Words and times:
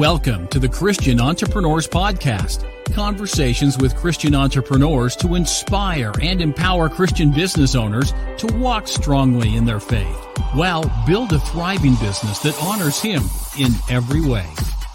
Welcome 0.00 0.48
to 0.48 0.58
the 0.58 0.66
Christian 0.66 1.20
Entrepreneurs 1.20 1.86
Podcast. 1.86 2.64
Conversations 2.94 3.76
with 3.76 3.94
Christian 3.94 4.34
entrepreneurs 4.34 5.14
to 5.16 5.34
inspire 5.34 6.10
and 6.22 6.40
empower 6.40 6.88
Christian 6.88 7.30
business 7.30 7.74
owners 7.74 8.14
to 8.38 8.46
walk 8.54 8.88
strongly 8.88 9.56
in 9.56 9.66
their 9.66 9.78
faith 9.78 10.16
while 10.54 10.90
build 11.06 11.34
a 11.34 11.38
thriving 11.40 11.96
business 11.96 12.38
that 12.38 12.58
honors 12.62 12.98
Him 12.98 13.22
in 13.58 13.72
every 13.90 14.22
way. 14.22 14.46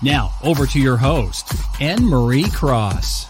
Now, 0.02 0.34
over 0.44 0.66
to 0.66 0.80
your 0.80 0.98
host, 0.98 1.54
Anne 1.80 2.04
Marie 2.04 2.50
Cross 2.50 3.28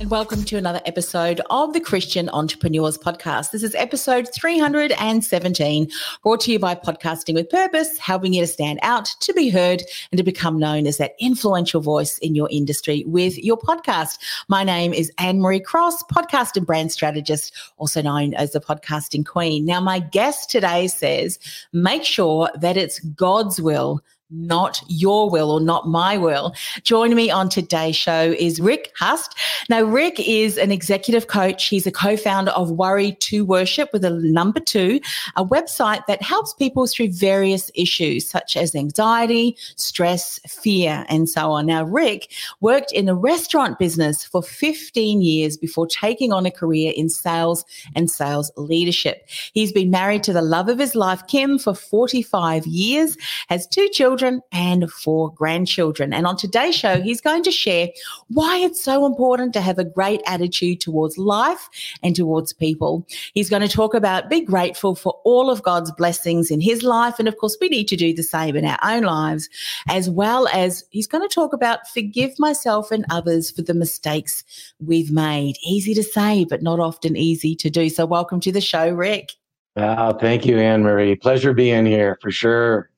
and 0.00 0.10
welcome 0.10 0.44
to 0.44 0.56
another 0.56 0.80
episode 0.84 1.40
of 1.50 1.72
the 1.72 1.80
Christian 1.80 2.28
Entrepreneurs 2.30 2.98
Podcast. 2.98 3.50
This 3.50 3.62
is 3.62 3.74
episode 3.74 4.28
317, 4.32 5.90
brought 6.22 6.40
to 6.40 6.52
you 6.52 6.58
by 6.58 6.74
Podcasting 6.74 7.34
with 7.34 7.48
Purpose, 7.48 7.96
helping 7.98 8.32
you 8.32 8.40
to 8.40 8.46
stand 8.46 8.78
out, 8.82 9.06
to 9.20 9.32
be 9.32 9.48
heard, 9.48 9.82
and 10.10 10.18
to 10.18 10.24
become 10.24 10.58
known 10.58 10.86
as 10.86 10.98
that 10.98 11.14
influential 11.18 11.80
voice 11.80 12.18
in 12.18 12.34
your 12.34 12.48
industry 12.50 13.04
with 13.06 13.38
your 13.38 13.56
podcast. 13.56 14.18
My 14.48 14.64
name 14.64 14.92
is 14.92 15.12
Anne 15.18 15.40
Marie 15.40 15.60
Cross, 15.60 16.02
podcast 16.04 16.56
and 16.56 16.66
brand 16.66 16.92
strategist, 16.92 17.54
also 17.76 18.02
known 18.02 18.34
as 18.34 18.52
the 18.52 18.60
podcasting 18.60 19.24
queen. 19.24 19.64
Now, 19.64 19.80
my 19.80 20.00
guest 20.00 20.50
today 20.50 20.88
says, 20.88 21.38
make 21.72 22.04
sure 22.04 22.50
that 22.60 22.76
it's 22.76 22.98
God's 23.00 23.60
will 23.60 24.02
not 24.30 24.80
your 24.88 25.30
will 25.30 25.50
or 25.50 25.60
not 25.60 25.86
my 25.86 26.16
will. 26.16 26.52
Joining 26.82 27.16
me 27.16 27.30
on 27.30 27.48
today's 27.48 27.94
show 27.94 28.34
is 28.38 28.60
Rick 28.60 28.92
Hust. 28.98 29.36
Now, 29.68 29.82
Rick 29.82 30.18
is 30.18 30.58
an 30.58 30.72
executive 30.72 31.28
coach. 31.28 31.66
He's 31.68 31.86
a 31.86 31.92
co 31.92 32.16
founder 32.16 32.50
of 32.52 32.72
Worry 32.72 33.12
to 33.12 33.44
Worship 33.44 33.90
with 33.92 34.04
a 34.04 34.10
number 34.10 34.58
two, 34.58 35.00
a 35.36 35.44
website 35.44 36.04
that 36.06 36.22
helps 36.22 36.54
people 36.54 36.86
through 36.86 37.12
various 37.12 37.70
issues 37.74 38.28
such 38.28 38.56
as 38.56 38.74
anxiety, 38.74 39.56
stress, 39.76 40.40
fear, 40.48 41.04
and 41.08 41.28
so 41.28 41.52
on. 41.52 41.66
Now, 41.66 41.84
Rick 41.84 42.32
worked 42.60 42.90
in 42.92 43.06
the 43.06 43.14
restaurant 43.14 43.78
business 43.78 44.24
for 44.24 44.42
15 44.42 45.22
years 45.22 45.56
before 45.56 45.86
taking 45.86 46.32
on 46.32 46.46
a 46.46 46.50
career 46.50 46.92
in 46.96 47.08
sales 47.08 47.64
and 47.94 48.10
sales 48.10 48.50
leadership. 48.56 49.28
He's 49.52 49.72
been 49.72 49.90
married 49.90 50.24
to 50.24 50.32
the 50.32 50.42
love 50.42 50.68
of 50.68 50.80
his 50.80 50.96
life, 50.96 51.24
Kim, 51.28 51.58
for 51.58 51.74
45 51.74 52.66
years, 52.66 53.16
has 53.48 53.68
two 53.68 53.88
children 53.90 54.15
children 54.16 54.40
and 54.50 54.90
for 54.90 55.30
grandchildren. 55.34 56.14
And 56.14 56.26
on 56.26 56.36
today's 56.36 56.74
show, 56.74 57.02
he's 57.02 57.20
going 57.20 57.42
to 57.42 57.50
share 57.50 57.88
why 58.28 58.56
it's 58.58 58.82
so 58.82 59.04
important 59.04 59.52
to 59.52 59.60
have 59.60 59.78
a 59.78 59.84
great 59.84 60.22
attitude 60.26 60.80
towards 60.80 61.18
life 61.18 61.68
and 62.02 62.16
towards 62.16 62.54
people. 62.54 63.06
He's 63.34 63.50
going 63.50 63.60
to 63.60 63.68
talk 63.68 63.92
about 63.92 64.30
be 64.30 64.40
grateful 64.40 64.94
for 64.94 65.20
all 65.24 65.50
of 65.50 65.62
God's 65.62 65.92
blessings 65.92 66.50
in 66.50 66.60
his 66.62 66.82
life. 66.82 67.18
And 67.18 67.28
of 67.28 67.36
course, 67.36 67.58
we 67.60 67.68
need 67.68 67.88
to 67.88 67.96
do 67.96 68.14
the 68.14 68.22
same 68.22 68.56
in 68.56 68.64
our 68.64 68.78
own 68.82 69.02
lives, 69.02 69.50
as 69.88 70.08
well 70.08 70.48
as 70.48 70.84
he's 70.90 71.06
going 71.06 71.26
to 71.26 71.34
talk 71.34 71.52
about 71.52 71.86
forgive 71.88 72.38
myself 72.38 72.90
and 72.90 73.04
others 73.10 73.50
for 73.50 73.60
the 73.60 73.74
mistakes 73.74 74.44
we've 74.80 75.12
made. 75.12 75.56
Easy 75.62 75.92
to 75.92 76.02
say, 76.02 76.46
but 76.48 76.62
not 76.62 76.80
often 76.80 77.16
easy 77.16 77.54
to 77.56 77.68
do. 77.68 77.90
So, 77.90 78.06
welcome 78.06 78.40
to 78.40 78.52
the 78.52 78.62
show, 78.62 78.88
Rick. 78.90 79.32
Oh, 79.76 80.14
thank 80.14 80.46
you, 80.46 80.58
Anne 80.58 80.82
Marie. 80.82 81.16
Pleasure 81.16 81.52
being 81.52 81.84
here 81.84 82.16
for 82.22 82.30
sure. 82.30 82.88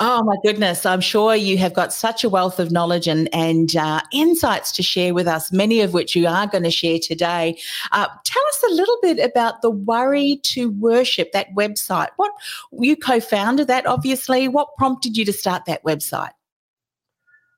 Oh 0.00 0.22
my 0.22 0.36
goodness! 0.44 0.84
I'm 0.84 1.00
sure 1.00 1.34
you 1.34 1.58
have 1.58 1.72
got 1.72 1.92
such 1.92 2.24
a 2.24 2.28
wealth 2.28 2.58
of 2.58 2.70
knowledge 2.70 3.06
and 3.06 3.28
and 3.34 3.74
uh, 3.76 4.00
insights 4.12 4.72
to 4.72 4.82
share 4.82 5.14
with 5.14 5.26
us. 5.26 5.52
Many 5.52 5.80
of 5.80 5.94
which 5.94 6.14
you 6.14 6.26
are 6.26 6.46
going 6.46 6.64
to 6.64 6.70
share 6.70 6.98
today. 6.98 7.58
Uh, 7.92 8.06
tell 8.24 8.42
us 8.48 8.64
a 8.68 8.74
little 8.74 8.98
bit 9.00 9.18
about 9.18 9.62
the 9.62 9.70
Worry 9.70 10.40
to 10.42 10.70
Worship 10.70 11.32
that 11.32 11.54
website. 11.54 12.08
What 12.16 12.32
you 12.72 12.96
co-founded 12.96 13.68
that, 13.68 13.86
obviously. 13.86 14.48
What 14.48 14.68
prompted 14.76 15.16
you 15.16 15.24
to 15.24 15.32
start 15.32 15.64
that 15.66 15.82
website? 15.84 16.32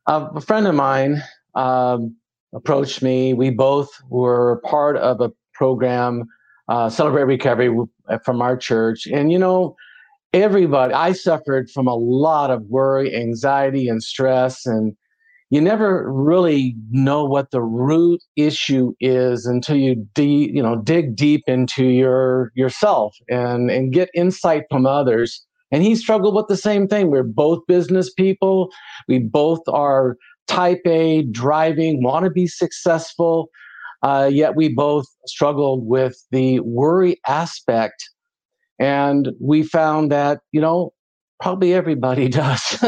Uh, 0.07 0.29
a 0.35 0.41
friend 0.41 0.67
of 0.67 0.75
mine 0.75 1.23
um, 1.55 2.15
approached 2.53 3.03
me. 3.03 3.35
We 3.35 3.51
both 3.51 3.91
were 4.11 4.61
part 4.65 4.97
of 4.97 5.21
a 5.21 5.33
program, 5.55 6.25
uh, 6.69 6.89
Celebrate 6.89 7.25
Recovery, 7.25 7.75
from 8.25 8.43
our 8.43 8.57
church, 8.57 9.07
and 9.07 9.33
you 9.33 9.39
know 9.39 9.77
everybody 10.33 10.93
i 10.93 11.13
suffered 11.13 11.71
from 11.71 11.87
a 11.87 11.95
lot 11.95 12.51
of 12.51 12.63
worry 12.69 13.15
anxiety 13.15 13.89
and 13.89 14.03
stress 14.03 14.67
and 14.67 14.95
you 15.51 15.61
never 15.61 16.13
really 16.13 16.77
know 16.91 17.25
what 17.25 17.51
the 17.51 17.63
root 17.63 18.21
issue 18.37 18.93
is 19.01 19.47
until 19.47 19.77
you 19.77 20.07
de- 20.15 20.51
you 20.53 20.63
know 20.63 20.77
dig 20.77 21.17
deep 21.17 21.43
into 21.47 21.87
your 21.87 22.53
yourself 22.55 23.17
and 23.29 23.71
and 23.71 23.93
get 23.93 24.11
insight 24.15 24.65
from 24.71 24.85
others. 24.85 25.43
And 25.71 25.83
he 25.83 25.95
struggled 25.97 26.35
with 26.35 26.49
the 26.49 26.57
same 26.57 26.87
thing. 26.87 27.11
We're 27.11 27.23
both 27.23 27.67
business 27.67 28.13
people. 28.13 28.71
We 29.07 29.19
both 29.19 29.61
are 29.69 30.17
type 30.47 30.81
a 30.87 31.23
driving 31.25 32.03
want 32.03 32.25
to 32.25 32.31
be 32.31 32.47
successful 32.47 33.51
uh, 34.03 34.31
yet 34.33 34.55
we 34.55 34.69
both 34.69 35.07
struggled 35.27 35.87
with 35.87 36.17
the 36.31 36.61
worry 36.61 37.21
aspect 37.27 38.09
and 38.79 39.31
we 39.41 39.63
found 39.63 40.11
that, 40.13 40.41
you 40.53 40.61
know, 40.61 40.93
probably 41.41 41.75
everybody 41.75 42.29
does. 42.29 42.83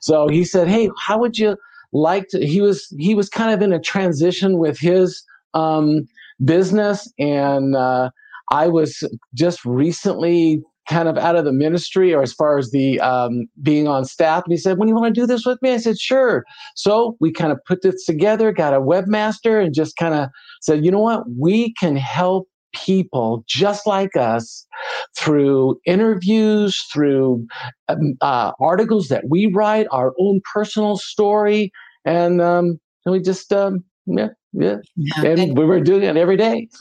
so 0.00 0.28
he 0.28 0.44
said, 0.44 0.68
Hey, 0.68 0.90
how 0.98 1.18
would 1.18 1.38
you 1.38 1.56
like 1.92 2.28
to? 2.30 2.44
He 2.44 2.60
was, 2.60 2.86
he 2.98 3.14
was 3.14 3.28
kind 3.28 3.52
of 3.52 3.62
in 3.62 3.72
a 3.72 3.80
transition 3.80 4.58
with 4.58 4.78
his 4.78 5.22
um, 5.54 6.06
business. 6.44 7.10
And 7.18 7.74
uh, 7.74 8.10
I 8.50 8.68
was 8.68 9.02
just 9.34 9.64
recently 9.64 10.62
kind 10.88 11.08
of 11.08 11.18
out 11.18 11.36
of 11.36 11.44
the 11.44 11.52
ministry 11.52 12.14
or 12.14 12.22
as 12.22 12.32
far 12.32 12.56
as 12.58 12.70
the 12.70 12.98
um, 13.00 13.46
being 13.62 13.86
on 13.86 14.04
staff. 14.04 14.42
And 14.44 14.52
he 14.52 14.56
said, 14.56 14.78
When 14.78 14.88
you 14.88 14.94
want 14.94 15.14
to 15.14 15.20
do 15.20 15.26
this 15.26 15.44
with 15.44 15.60
me? 15.62 15.72
I 15.72 15.76
said, 15.76 15.98
Sure. 15.98 16.44
So 16.74 17.16
we 17.20 17.32
kind 17.32 17.52
of 17.52 17.58
put 17.66 17.82
this 17.82 18.04
together, 18.04 18.52
got 18.52 18.74
a 18.74 18.80
webmaster, 18.80 19.62
and 19.62 19.74
just 19.74 19.96
kind 19.96 20.14
of 20.14 20.30
said, 20.62 20.84
You 20.84 20.90
know 20.90 21.00
what? 21.00 21.24
We 21.38 21.74
can 21.74 21.96
help 21.96 22.48
people 22.74 23.44
just 23.48 23.86
like 23.86 24.16
us 24.16 24.66
through 25.16 25.78
interviews, 25.86 26.80
through 26.92 27.46
um, 27.88 28.14
uh, 28.20 28.52
articles 28.60 29.08
that 29.08 29.24
we 29.28 29.46
write, 29.46 29.86
our 29.90 30.12
own 30.18 30.40
personal 30.52 30.96
story, 30.96 31.72
and 32.04 32.40
um, 32.40 32.78
we 33.06 33.20
just 33.20 33.52
um, 33.52 33.84
yeah, 34.06 34.28
yeah, 34.52 34.76
yeah. 34.96 35.24
and 35.24 35.56
we 35.56 35.64
were 35.64 35.80
doing 35.80 36.02
it 36.02 36.16
every 36.16 36.36
day. 36.36 36.68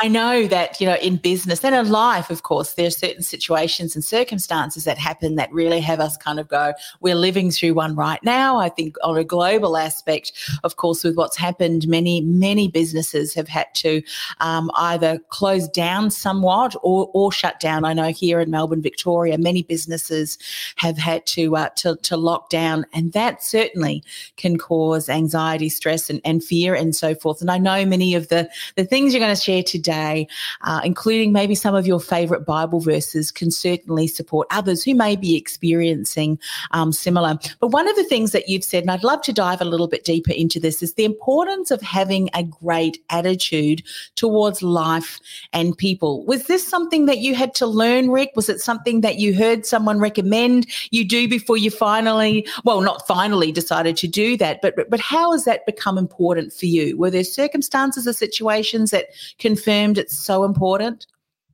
I 0.00 0.08
know 0.08 0.48
that, 0.48 0.80
you 0.80 0.88
know, 0.88 0.96
in 0.96 1.16
business 1.16 1.64
and 1.64 1.72
in 1.72 1.88
life, 1.88 2.28
of 2.28 2.42
course, 2.42 2.74
there 2.74 2.88
are 2.88 2.90
certain 2.90 3.22
situations 3.22 3.94
and 3.94 4.04
circumstances 4.04 4.82
that 4.84 4.98
happen 4.98 5.36
that 5.36 5.52
really 5.52 5.78
have 5.80 6.00
us 6.00 6.16
kind 6.16 6.40
of 6.40 6.48
go, 6.48 6.72
we're 7.00 7.14
living 7.14 7.52
through 7.52 7.74
one 7.74 7.94
right 7.94 8.18
now. 8.24 8.58
I 8.58 8.70
think 8.70 8.96
on 9.04 9.16
a 9.16 9.22
global 9.22 9.76
aspect, 9.76 10.32
of 10.64 10.76
course, 10.76 11.04
with 11.04 11.16
what's 11.16 11.36
happened, 11.36 11.86
many, 11.86 12.22
many 12.22 12.66
businesses 12.66 13.34
have 13.34 13.46
had 13.46 13.72
to 13.74 14.02
um, 14.40 14.68
either 14.74 15.20
close 15.28 15.68
down 15.68 16.10
somewhat 16.10 16.74
or, 16.82 17.08
or 17.14 17.30
shut 17.30 17.60
down. 17.60 17.84
I 17.84 17.92
know 17.92 18.10
here 18.10 18.40
in 18.40 18.50
Melbourne, 18.50 18.82
Victoria, 18.82 19.38
many 19.38 19.62
businesses 19.62 20.38
have 20.74 20.98
had 20.98 21.24
to, 21.26 21.54
uh, 21.56 21.68
to, 21.76 21.94
to 22.02 22.16
lock 22.16 22.50
down, 22.50 22.84
and 22.92 23.12
that 23.12 23.44
certainly 23.44 24.02
can 24.36 24.58
cause 24.58 25.08
anxiety, 25.08 25.68
stress, 25.68 26.10
and, 26.10 26.20
and 26.24 26.42
fear 26.42 26.63
and 26.72 26.96
so 26.96 27.14
forth. 27.14 27.42
And 27.42 27.50
I 27.50 27.58
know 27.58 27.84
many 27.84 28.14
of 28.14 28.28
the, 28.28 28.48
the 28.76 28.84
things 28.84 29.12
you're 29.12 29.20
going 29.20 29.34
to 29.34 29.42
share 29.42 29.62
today 29.62 30.14
uh, 30.62 30.80
including 30.84 31.32
maybe 31.32 31.54
some 31.54 31.74
of 31.74 31.86
your 31.86 32.00
favorite 32.00 32.44
Bible 32.44 32.80
verses, 32.80 33.30
can 33.30 33.50
certainly 33.50 34.06
support 34.06 34.46
others 34.50 34.82
who 34.82 34.94
may 34.94 35.16
be 35.16 35.36
experiencing 35.36 36.38
um, 36.72 36.92
similar. 36.92 37.38
But 37.60 37.68
one 37.68 37.88
of 37.88 37.96
the 37.96 38.04
things 38.04 38.32
that 38.32 38.48
you've 38.48 38.64
said, 38.64 38.82
and 38.84 38.90
I'd 38.90 39.04
love 39.04 39.22
to 39.22 39.32
dive 39.32 39.60
a 39.60 39.64
little 39.64 39.88
bit 39.88 40.04
deeper 40.04 40.32
into 40.32 40.58
this, 40.60 40.82
is 40.82 40.94
the 40.94 41.04
importance 41.04 41.70
of 41.70 41.82
having 41.82 42.30
a 42.34 42.42
great 42.42 42.98
attitude 43.10 43.82
towards 44.14 44.62
life 44.62 45.20
and 45.52 45.76
people. 45.76 46.24
Was 46.26 46.46
this 46.46 46.66
something 46.66 47.06
that 47.06 47.18
you 47.18 47.34
had 47.34 47.54
to 47.56 47.66
learn, 47.66 48.10
Rick? 48.10 48.30
Was 48.36 48.48
it 48.48 48.60
something 48.60 49.00
that 49.02 49.16
you 49.16 49.34
heard 49.34 49.66
someone 49.66 49.98
recommend 49.98 50.66
you 50.90 51.06
do 51.06 51.28
before 51.28 51.56
you 51.56 51.70
finally, 51.70 52.46
well, 52.64 52.80
not 52.80 53.06
finally 53.06 53.52
decided 53.52 53.96
to 53.98 54.08
do 54.08 54.36
that, 54.38 54.60
but 54.62 54.74
but 54.90 55.00
how 55.00 55.32
has 55.32 55.44
that 55.44 55.66
become 55.66 55.98
important 55.98 56.52
for 56.58 56.66
you? 56.66 56.96
Were 56.96 57.10
there 57.10 57.24
circumstances 57.24 58.06
or 58.06 58.12
situations 58.12 58.90
that 58.90 59.06
confirmed 59.38 59.98
it's 59.98 60.18
so 60.18 60.44
important? 60.44 61.06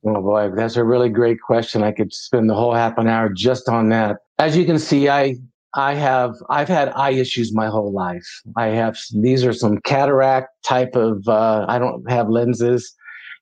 Oh 0.03 0.21
boy, 0.21 0.49
that's 0.55 0.77
a 0.77 0.83
really 0.83 1.09
great 1.09 1.41
question. 1.41 1.83
I 1.83 1.91
could 1.91 2.11
spend 2.13 2.49
the 2.49 2.55
whole 2.55 2.73
half 2.73 2.97
an 2.97 3.07
hour 3.07 3.29
just 3.29 3.69
on 3.69 3.89
that. 3.89 4.17
As 4.39 4.57
you 4.57 4.65
can 4.65 4.79
see, 4.79 5.09
I 5.09 5.35
I 5.75 5.93
have 5.93 6.35
I've 6.49 6.67
had 6.67 6.89
eye 6.89 7.11
issues 7.11 7.53
my 7.53 7.67
whole 7.67 7.91
life. 7.91 8.27
I 8.57 8.67
have 8.67 8.97
these 9.13 9.45
are 9.45 9.53
some 9.53 9.79
cataract 9.81 10.49
type 10.65 10.95
of 10.95 11.27
uh, 11.27 11.65
I 11.67 11.77
don't 11.79 12.09
have 12.09 12.29
lenses, 12.29 12.93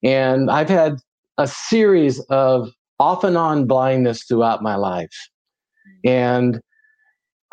and 0.03 0.51
I've 0.51 0.69
had 0.69 0.97
a 1.37 1.47
series 1.47 2.19
of 2.29 2.69
off 2.99 3.23
and 3.23 3.37
on 3.37 3.65
blindness 3.65 4.23
throughout 4.23 4.61
my 4.61 4.75
life. 4.75 5.15
And 6.03 6.59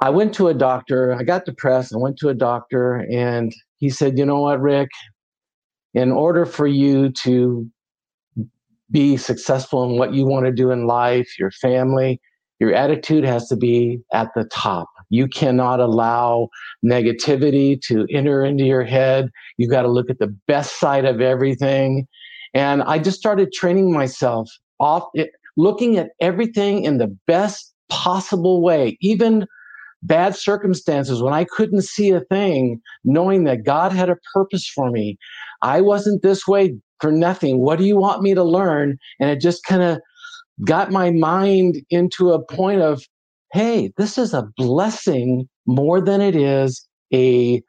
I 0.03 0.11
went 0.11 0.35
to 0.35 0.49
a 0.49 0.55
doctor. 0.55 1.15
I 1.15 1.23
got 1.23 1.47
depressed. 1.47 1.95
I 1.95 1.99
went 1.99 2.19
to 2.19 2.29
a 2.29 2.35
doctor, 2.35 3.07
and 3.11 3.55
he 3.79 3.91
said, 3.91 4.19
"You 4.19 4.27
know 4.27 4.41
what, 4.41 4.61
Rick? 4.61 4.91
in 5.97 6.13
order 6.13 6.45
for 6.45 6.67
you 6.67 7.11
to 7.11 7.69
be 8.91 9.17
successful 9.17 9.83
in 9.85 9.99
what 9.99 10.13
you 10.13 10.27
want 10.27 10.45
to 10.45 10.53
do 10.53 10.71
in 10.71 10.87
life, 10.87 11.27
your 11.39 11.51
family, 11.51 12.21
your 12.61 12.73
attitude 12.75 13.25
has 13.25 13.49
to 13.49 13.57
be 13.57 13.99
at 14.13 14.29
the 14.37 14.45
top. 14.53 14.89
You 15.09 15.27
cannot 15.27 15.81
allow 15.81 16.49
negativity 16.85 17.81
to 17.83 18.07
enter 18.11 18.45
into 18.45 18.65
your 18.65 18.85
head. 18.85 19.31
You 19.57 19.69
got 19.69 19.83
to 19.83 19.89
look 19.89 20.11
at 20.11 20.19
the 20.19 20.35
best 20.47 20.79
side 20.79 21.07
of 21.07 21.23
everything. 21.23 22.07
And 22.53 22.83
I 22.83 22.99
just 22.99 23.19
started 23.19 23.53
training 23.53 23.91
myself 23.93 24.51
off 24.79 25.05
it, 25.15 25.31
looking 25.57 25.97
at 25.97 26.11
everything 26.21 26.85
in 26.85 26.99
the 26.99 27.17
best 27.27 27.75
possible 27.89 28.63
way, 28.63 28.99
even 29.01 29.47
bad 30.03 30.37
circumstances 30.37 31.23
when 31.23 31.33
I 31.33 31.45
couldn't 31.45 31.83
see 31.83 32.11
a 32.11 32.21
thing, 32.21 32.81
knowing 33.05 33.45
that 33.45 33.65
God 33.65 33.93
had 33.93 34.11
a 34.11 34.17
purpose 34.35 34.69
for 34.69 34.91
me. 34.91 35.19
I 35.63 35.81
wasn't 35.81 36.23
this 36.23 36.47
way 36.47 36.77
for 37.01 37.11
nothing. 37.11 37.61
What 37.61 37.79
do 37.79 37.85
you 37.85 37.97
want 37.97 38.23
me 38.23 38.35
to 38.35 38.45
learn? 38.45 38.99
And 39.21 39.31
it 39.31 39.41
just 39.41 39.65
kind 39.65 39.83
of 39.83 40.01
got 40.65 40.91
my 40.91 41.11
mind 41.11 41.83
into 41.91 42.33
a 42.33 42.45
point 42.45 42.81
of, 42.81 43.03
hey, 43.53 43.93
this 43.97 44.19
is 44.19 44.35
a 44.35 44.49
blessing 44.57 45.49
more 45.67 46.01
than 46.01 46.21
it 46.21 46.37
is 46.37 46.87
a, 47.13 47.63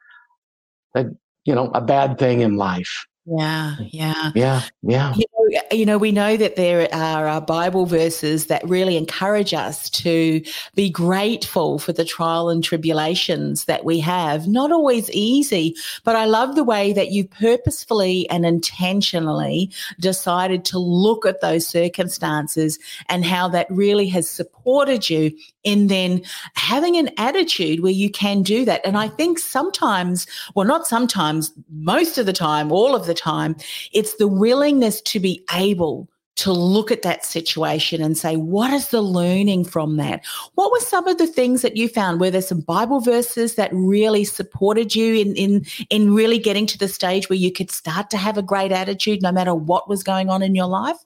a 0.94 1.06
you 1.44 1.54
know, 1.54 1.70
a 1.74 1.80
bad 1.80 2.18
thing 2.18 2.40
in 2.40 2.56
life. 2.56 3.06
Yeah, 3.26 3.76
yeah. 3.90 4.30
Yeah, 4.34 4.62
yeah. 4.82 5.14
You 5.14 5.24
you 5.70 5.86
know, 5.86 5.98
we 5.98 6.12
know 6.12 6.36
that 6.36 6.56
there 6.56 6.92
are 6.94 7.28
uh, 7.28 7.40
Bible 7.40 7.86
verses 7.86 8.46
that 8.46 8.66
really 8.68 8.96
encourage 8.96 9.54
us 9.54 9.88
to 9.90 10.42
be 10.74 10.90
grateful 10.90 11.78
for 11.78 11.92
the 11.92 12.04
trial 12.04 12.48
and 12.48 12.62
tribulations 12.62 13.64
that 13.66 13.84
we 13.84 13.98
have. 14.00 14.46
Not 14.48 14.72
always 14.72 15.10
easy, 15.10 15.76
but 16.04 16.16
I 16.16 16.24
love 16.24 16.54
the 16.54 16.64
way 16.64 16.92
that 16.92 17.10
you 17.10 17.26
purposefully 17.26 18.28
and 18.30 18.44
intentionally 18.44 19.70
decided 20.00 20.64
to 20.66 20.78
look 20.78 21.26
at 21.26 21.40
those 21.40 21.66
circumstances 21.66 22.78
and 23.08 23.24
how 23.24 23.48
that 23.48 23.66
really 23.70 24.08
has 24.08 24.28
supported 24.28 25.08
you 25.08 25.32
in 25.64 25.88
then 25.88 26.22
having 26.54 26.96
an 26.96 27.10
attitude 27.18 27.82
where 27.82 27.92
you 27.92 28.10
can 28.10 28.42
do 28.42 28.64
that. 28.64 28.80
And 28.84 28.96
I 28.96 29.08
think 29.08 29.38
sometimes, 29.38 30.26
well, 30.54 30.66
not 30.66 30.86
sometimes, 30.86 31.52
most 31.70 32.16
of 32.18 32.26
the 32.26 32.32
time, 32.32 32.72
all 32.72 32.94
of 32.94 33.06
the 33.06 33.14
time, 33.14 33.56
it's 33.92 34.16
the 34.16 34.28
willingness 34.28 35.00
to 35.02 35.20
be 35.20 35.37
able 35.52 36.08
to 36.38 36.52
look 36.52 36.92
at 36.92 37.02
that 37.02 37.24
situation 37.24 38.00
and 38.00 38.16
say, 38.16 38.36
what 38.36 38.72
is 38.72 38.88
the 38.88 39.02
learning 39.02 39.64
from 39.64 39.96
that? 39.96 40.24
What 40.54 40.70
were 40.70 40.78
some 40.78 41.08
of 41.08 41.18
the 41.18 41.26
things 41.26 41.62
that 41.62 41.76
you 41.76 41.88
found? 41.88 42.20
Were 42.20 42.30
there 42.30 42.40
some 42.40 42.60
Bible 42.60 43.00
verses 43.00 43.56
that 43.56 43.70
really 43.72 44.22
supported 44.24 44.94
you 44.94 45.14
in 45.14 45.34
in 45.34 45.66
in 45.90 46.14
really 46.14 46.38
getting 46.38 46.64
to 46.66 46.78
the 46.78 46.86
stage 46.86 47.28
where 47.28 47.38
you 47.38 47.50
could 47.50 47.72
start 47.72 48.08
to 48.10 48.16
have 48.16 48.38
a 48.38 48.42
great 48.42 48.70
attitude 48.70 49.20
no 49.20 49.32
matter 49.32 49.52
what 49.52 49.88
was 49.88 50.04
going 50.04 50.30
on 50.30 50.42
in 50.42 50.54
your 50.54 50.66
life? 50.68 50.98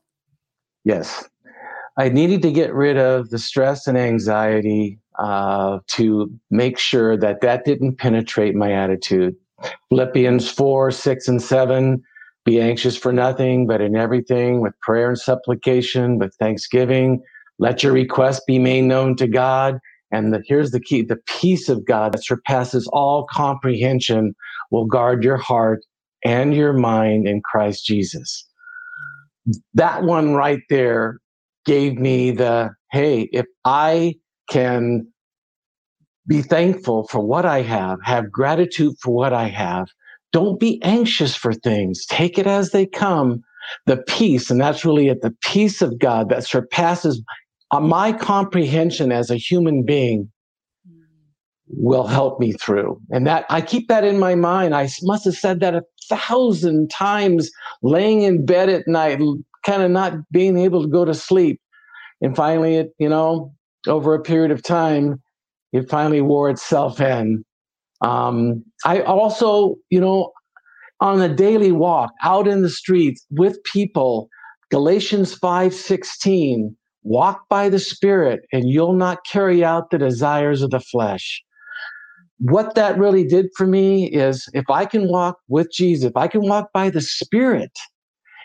Yes. 0.85 1.29
I 1.97 2.11
needed 2.11 2.43
to 2.43 2.53
get 2.53 2.75
rid 2.75 2.99
of 2.99 3.31
the 3.31 3.39
stress 3.39 3.87
and 3.87 3.97
anxiety 3.97 4.99
uh, 5.19 5.79
to 5.89 6.31
make 6.51 6.79
sure 6.79 7.17
that 7.17 7.41
that 7.41 7.65
didn't 7.65 7.97
penetrate 7.97 8.55
my 8.55 8.73
attitude. 8.73 9.37
Philippians 9.89 10.51
4, 10.51 10.91
6, 10.91 11.29
and 11.29 11.43
7 11.43 12.03
be 12.45 12.61
anxious 12.61 12.97
for 12.97 13.13
nothing, 13.13 13.67
but 13.67 13.81
in 13.81 13.97
everything 13.97 14.61
with 14.61 14.79
prayer 14.81 15.09
and 15.09 15.19
supplication, 15.19 16.19
with 16.19 16.35
thanksgiving. 16.37 17.23
Let 17.59 17.83
your 17.83 17.93
request 17.93 18.43
be 18.47 18.59
made 18.59 18.83
known 18.83 19.17
to 19.17 19.29
God. 19.29 19.79
And 20.11 20.33
the, 20.35 20.43
here's 20.47 20.73
the 20.73 20.81
key 20.81 21.03
the 21.03 21.21
peace 21.27 21.69
of 21.69 21.87
God 21.87 22.13
that 22.13 22.25
surpasses 22.25 22.89
all 22.93 23.27
comprehension 23.31 24.35
will 24.71 24.87
guard 24.87 25.25
your 25.25 25.37
heart 25.37 25.81
and 26.25 26.55
your 26.55 26.73
mind 26.73 27.29
in 27.29 27.41
Christ 27.43 27.85
Jesus. 27.87 28.47
That 29.75 30.03
one 30.03 30.35
right 30.35 30.61
there 30.69 31.19
gave 31.65 31.95
me 31.95 32.33
the 32.33 32.71
hey, 32.91 33.29
if 33.33 33.47
I 33.65 34.15
can 34.51 35.07
be 36.27 36.43
thankful 36.43 37.07
for 37.09 37.21
what 37.21 37.45
I 37.47 37.63
have, 37.63 37.99
have 38.05 38.31
gratitude 38.31 38.95
for 39.01 39.15
what 39.15 39.33
I 39.33 39.49
have, 39.49 39.89
don't 40.33 40.59
be 40.59 40.83
anxious 40.83 41.35
for 41.35 41.53
things. 41.53 42.07
Take 42.07 42.39
it 42.39 42.47
as 42.47 42.71
they 42.71 42.87
come. 42.87 43.43
The 43.87 43.99
peace, 44.09 44.51
and 44.51 44.61
that's 44.61 44.85
really 44.85 45.09
it, 45.09 45.23
the 45.23 45.35
peace 45.41 45.83
of 45.83 45.99
God 45.99 46.29
that 46.31 46.45
surpasses 46.45 47.23
uh, 47.71 47.81
my 47.81 48.13
comprehension 48.13 49.13
as 49.13 49.31
a 49.31 49.37
human 49.37 49.85
being 49.85 50.31
will 51.69 52.07
help 52.07 52.39
me 52.39 52.53
through. 52.53 53.01
And 53.11 53.27
that 53.27 53.47
I 53.49 53.61
keep 53.61 53.89
that 53.89 54.05
in 54.05 54.19
my 54.19 54.35
mind. 54.35 54.75
I 54.75 54.89
must 55.03 55.25
have 55.25 55.37
said 55.37 55.61
that 55.61 55.75
a 55.75 55.83
thousand 56.09 56.91
times 56.91 57.51
laying 57.83 58.23
in 58.23 58.45
bed 58.45 58.69
at 58.69 58.87
night, 58.87 59.21
kind 59.65 59.83
of 59.83 59.91
not 59.91 60.15
being 60.31 60.59
able 60.59 60.83
to 60.83 60.89
go 60.89 61.05
to 61.05 61.15
sleep. 61.15 61.61
And 62.21 62.37
finally, 62.37 62.77
it, 62.77 62.91
you 62.99 63.09
know, 63.09 63.55
over 63.87 64.15
a 64.15 64.23
period 64.23 64.51
of 64.51 64.63
time, 64.63 65.23
it 65.73 65.89
finally 65.89 66.21
wore 66.21 66.51
itself 66.51 67.01
in. 67.01 67.45
Um, 68.03 68.65
I 68.85 69.01
also, 69.03 69.77
you 69.91 70.01
know, 70.01 70.33
on 71.01 71.21
a 71.21 71.35
daily 71.35 71.73
walk 71.73 72.13
out 72.23 72.47
in 72.47 72.63
the 72.63 72.71
streets 72.71 73.27
with 73.31 73.63
people, 73.65 74.29
Galatians 74.71 75.35
5:16, 75.35 76.77
walk 77.03 77.49
by 77.49 77.69
the 77.69 77.79
Spirit, 77.79 78.41
and 78.53 78.69
you'll 78.71 78.95
not 78.95 79.19
carry 79.27 79.65
out 79.65 79.91
the 79.91 79.99
desires 79.99 80.63
of 80.63 80.71
the 80.71 80.81
flesh. 80.81 81.43
What 82.39 82.75
that 82.75 82.99
really 82.99 83.25
did 83.25 83.49
for 83.57 83.67
me 83.67 84.11
is 84.11 84.49
if 84.55 84.69
I 84.71 84.85
can 84.85 85.09
walk 85.09 85.39
with 85.49 85.71
Jesus, 85.73 86.11
if 86.11 86.17
I 86.17 86.29
can 86.29 86.43
walk 86.43 86.71
by 86.73 86.91
the 86.91 87.01
Spirit 87.01 87.73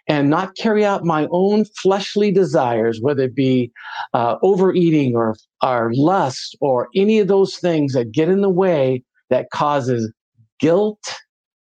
and 0.08 0.30
not 0.30 0.56
carry 0.56 0.86
out 0.86 1.04
my 1.04 1.28
own 1.32 1.66
fleshly 1.82 2.32
desires, 2.32 3.00
whether 3.02 3.24
it 3.24 3.36
be 3.36 3.72
uh, 4.14 4.38
overeating 4.42 5.16
or, 5.16 5.36
or 5.64 5.92
lust 5.94 6.56
or 6.62 6.88
any 6.96 7.20
of 7.20 7.28
those 7.28 7.58
things 7.58 7.94
that 7.94 8.12
get 8.12 8.30
in 8.30 8.42
the 8.42 8.50
way 8.50 9.04
that 9.30 9.50
causes 9.52 10.12
guilt 10.60 11.04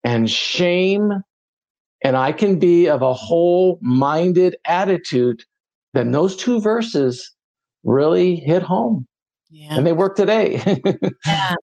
and 0.04 0.30
shame. 0.30 1.10
And 2.04 2.16
I 2.16 2.32
can 2.32 2.58
be 2.58 2.88
of 2.88 3.02
a 3.02 3.14
whole 3.14 3.78
minded 3.82 4.56
attitude, 4.66 5.42
then 5.94 6.12
those 6.12 6.36
two 6.36 6.60
verses 6.60 7.32
really 7.84 8.36
hit 8.36 8.62
home. 8.62 9.06
Yeah. 9.50 9.76
And 9.76 9.86
they 9.86 9.92
work 9.92 10.16
today. 10.16 10.62
yeah. 11.26 11.54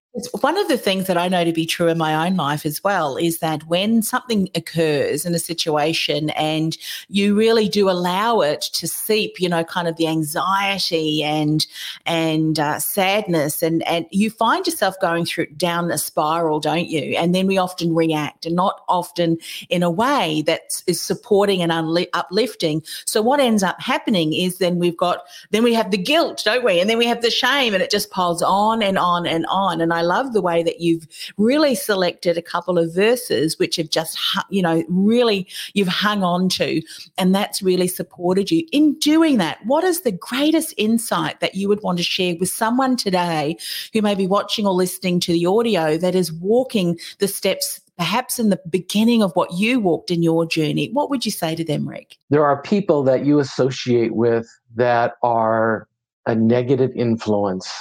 One 0.41 0.59
of 0.59 0.67
the 0.67 0.77
things 0.77 1.07
that 1.07 1.17
I 1.17 1.27
know 1.27 1.43
to 1.43 1.51
be 1.51 1.65
true 1.65 1.87
in 1.87 1.97
my 1.97 2.27
own 2.27 2.35
life 2.35 2.67
as 2.67 2.83
well 2.83 3.17
is 3.17 3.39
that 3.39 3.65
when 3.65 4.03
something 4.03 4.47
occurs 4.53 5.25
in 5.25 5.33
a 5.33 5.39
situation 5.39 6.29
and 6.31 6.77
you 7.09 7.33
really 7.35 7.67
do 7.67 7.89
allow 7.89 8.41
it 8.41 8.61
to 8.73 8.87
seep, 8.87 9.41
you 9.41 9.49
know, 9.49 9.63
kind 9.63 9.87
of 9.87 9.95
the 9.95 10.07
anxiety 10.07 11.23
and 11.23 11.65
and 12.05 12.59
uh, 12.59 12.77
sadness, 12.77 13.63
and 13.63 13.81
and 13.87 14.05
you 14.11 14.29
find 14.29 14.67
yourself 14.67 14.93
going 15.01 15.25
through 15.25 15.47
down 15.47 15.89
a 15.89 15.97
spiral, 15.97 16.59
don't 16.59 16.89
you? 16.89 17.15
And 17.17 17.33
then 17.33 17.47
we 17.47 17.57
often 17.57 17.95
react, 17.95 18.45
and 18.45 18.55
not 18.55 18.81
often 18.87 19.39
in 19.69 19.81
a 19.81 19.89
way 19.89 20.43
that 20.45 20.83
is 20.85 21.01
supporting 21.01 21.63
and 21.63 21.71
uplifting. 22.13 22.83
So 23.05 23.23
what 23.23 23.39
ends 23.39 23.63
up 23.63 23.81
happening 23.81 24.33
is 24.33 24.59
then 24.59 24.77
we've 24.77 24.97
got 24.97 25.23
then 25.49 25.63
we 25.63 25.73
have 25.73 25.89
the 25.89 25.97
guilt, 25.97 26.43
don't 26.45 26.63
we? 26.63 26.79
And 26.79 26.87
then 26.87 26.99
we 26.99 27.07
have 27.07 27.23
the 27.23 27.31
shame, 27.31 27.73
and 27.73 27.81
it 27.81 27.89
just 27.89 28.11
piles 28.11 28.43
on 28.43 28.83
and 28.83 28.99
on 28.99 29.25
and 29.25 29.47
on. 29.47 29.81
And 29.81 29.91
I 29.91 30.02
love 30.03 30.33
the 30.33 30.41
way 30.41 30.63
that 30.63 30.79
you've 30.79 31.07
really 31.37 31.75
selected 31.75 32.37
a 32.37 32.41
couple 32.41 32.77
of 32.77 32.93
verses 32.93 33.57
which 33.57 33.77
have 33.77 33.89
just, 33.89 34.19
you 34.49 34.61
know, 34.61 34.83
really 34.87 35.47
you've 35.73 35.87
hung 35.87 36.23
on 36.23 36.49
to, 36.49 36.81
and 37.17 37.33
that's 37.33 37.61
really 37.61 37.87
supported 37.87 38.51
you. 38.51 38.65
In 38.71 38.93
doing 38.99 39.37
that, 39.37 39.59
what 39.65 39.83
is 39.83 40.01
the 40.01 40.11
greatest 40.11 40.73
insight 40.77 41.39
that 41.39 41.55
you 41.55 41.67
would 41.67 41.81
want 41.81 41.97
to 41.97 42.03
share 42.03 42.35
with 42.39 42.49
someone 42.49 42.95
today 42.95 43.57
who 43.93 44.01
may 44.01 44.15
be 44.15 44.27
watching 44.27 44.67
or 44.67 44.73
listening 44.73 45.19
to 45.21 45.33
the 45.33 45.45
audio 45.45 45.97
that 45.97 46.15
is 46.15 46.31
walking 46.31 46.99
the 47.19 47.27
steps 47.27 47.79
perhaps 47.97 48.39
in 48.39 48.49
the 48.49 48.59
beginning 48.69 49.21
of 49.21 49.31
what 49.33 49.53
you 49.53 49.79
walked 49.79 50.09
in 50.09 50.23
your 50.23 50.45
journey, 50.45 50.89
what 50.93 51.09
would 51.09 51.25
you 51.25 51.31
say 51.31 51.55
to 51.55 51.63
them, 51.63 51.87
Rick? 51.87 52.17
There 52.29 52.45
are 52.45 52.61
people 52.61 53.03
that 53.03 53.25
you 53.25 53.39
associate 53.39 54.15
with 54.15 54.47
that 54.75 55.13
are 55.21 55.87
a 56.25 56.35
negative 56.35 56.91
influence. 56.95 57.71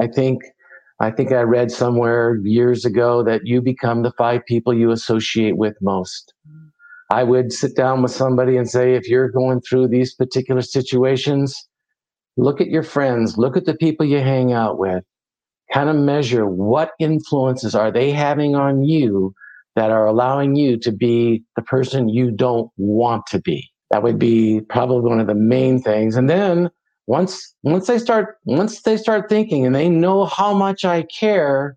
I 0.00 0.06
think 0.06 0.42
I 1.00 1.10
think 1.10 1.30
I 1.30 1.42
read 1.42 1.70
somewhere 1.70 2.36
years 2.42 2.84
ago 2.84 3.22
that 3.22 3.46
you 3.46 3.62
become 3.62 4.02
the 4.02 4.12
five 4.12 4.44
people 4.46 4.74
you 4.74 4.90
associate 4.90 5.56
with 5.56 5.76
most. 5.80 6.34
I 7.10 7.22
would 7.22 7.52
sit 7.52 7.76
down 7.76 8.02
with 8.02 8.10
somebody 8.10 8.56
and 8.56 8.68
say, 8.68 8.94
if 8.94 9.08
you're 9.08 9.30
going 9.30 9.60
through 9.60 9.88
these 9.88 10.14
particular 10.14 10.60
situations, 10.60 11.68
look 12.36 12.60
at 12.60 12.68
your 12.68 12.82
friends, 12.82 13.38
look 13.38 13.56
at 13.56 13.64
the 13.64 13.76
people 13.76 14.04
you 14.04 14.18
hang 14.18 14.52
out 14.52 14.78
with, 14.78 15.04
kind 15.72 15.88
of 15.88 15.96
measure 15.96 16.46
what 16.46 16.90
influences 16.98 17.74
are 17.74 17.90
they 17.90 18.10
having 18.10 18.56
on 18.56 18.82
you 18.82 19.32
that 19.76 19.90
are 19.90 20.06
allowing 20.06 20.56
you 20.56 20.76
to 20.80 20.90
be 20.90 21.44
the 21.54 21.62
person 21.62 22.08
you 22.08 22.30
don't 22.32 22.70
want 22.76 23.24
to 23.28 23.40
be. 23.40 23.70
That 23.90 24.02
would 24.02 24.18
be 24.18 24.60
probably 24.68 25.08
one 25.08 25.20
of 25.20 25.28
the 25.28 25.34
main 25.34 25.80
things. 25.80 26.16
And 26.16 26.28
then 26.28 26.70
once 27.08 27.54
once 27.62 27.86
they 27.86 27.98
start 27.98 28.36
once 28.44 28.82
they 28.82 28.96
start 28.96 29.28
thinking 29.28 29.66
and 29.66 29.74
they 29.74 29.88
know 29.88 30.26
how 30.26 30.52
much 30.54 30.84
I 30.84 31.02
care 31.04 31.76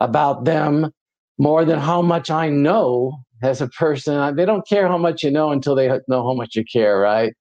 about 0.00 0.44
them 0.44 0.90
more 1.38 1.64
than 1.64 1.78
how 1.78 2.02
much 2.02 2.30
I 2.30 2.48
know 2.50 3.16
as 3.42 3.60
a 3.60 3.68
person. 3.68 4.36
They 4.36 4.44
don't 4.44 4.66
care 4.68 4.88
how 4.88 4.98
much 4.98 5.22
you 5.22 5.30
know 5.30 5.50
until 5.50 5.74
they 5.74 5.88
know 6.08 6.22
how 6.24 6.34
much 6.34 6.54
you 6.54 6.64
care, 6.64 6.98
right? 6.98 7.32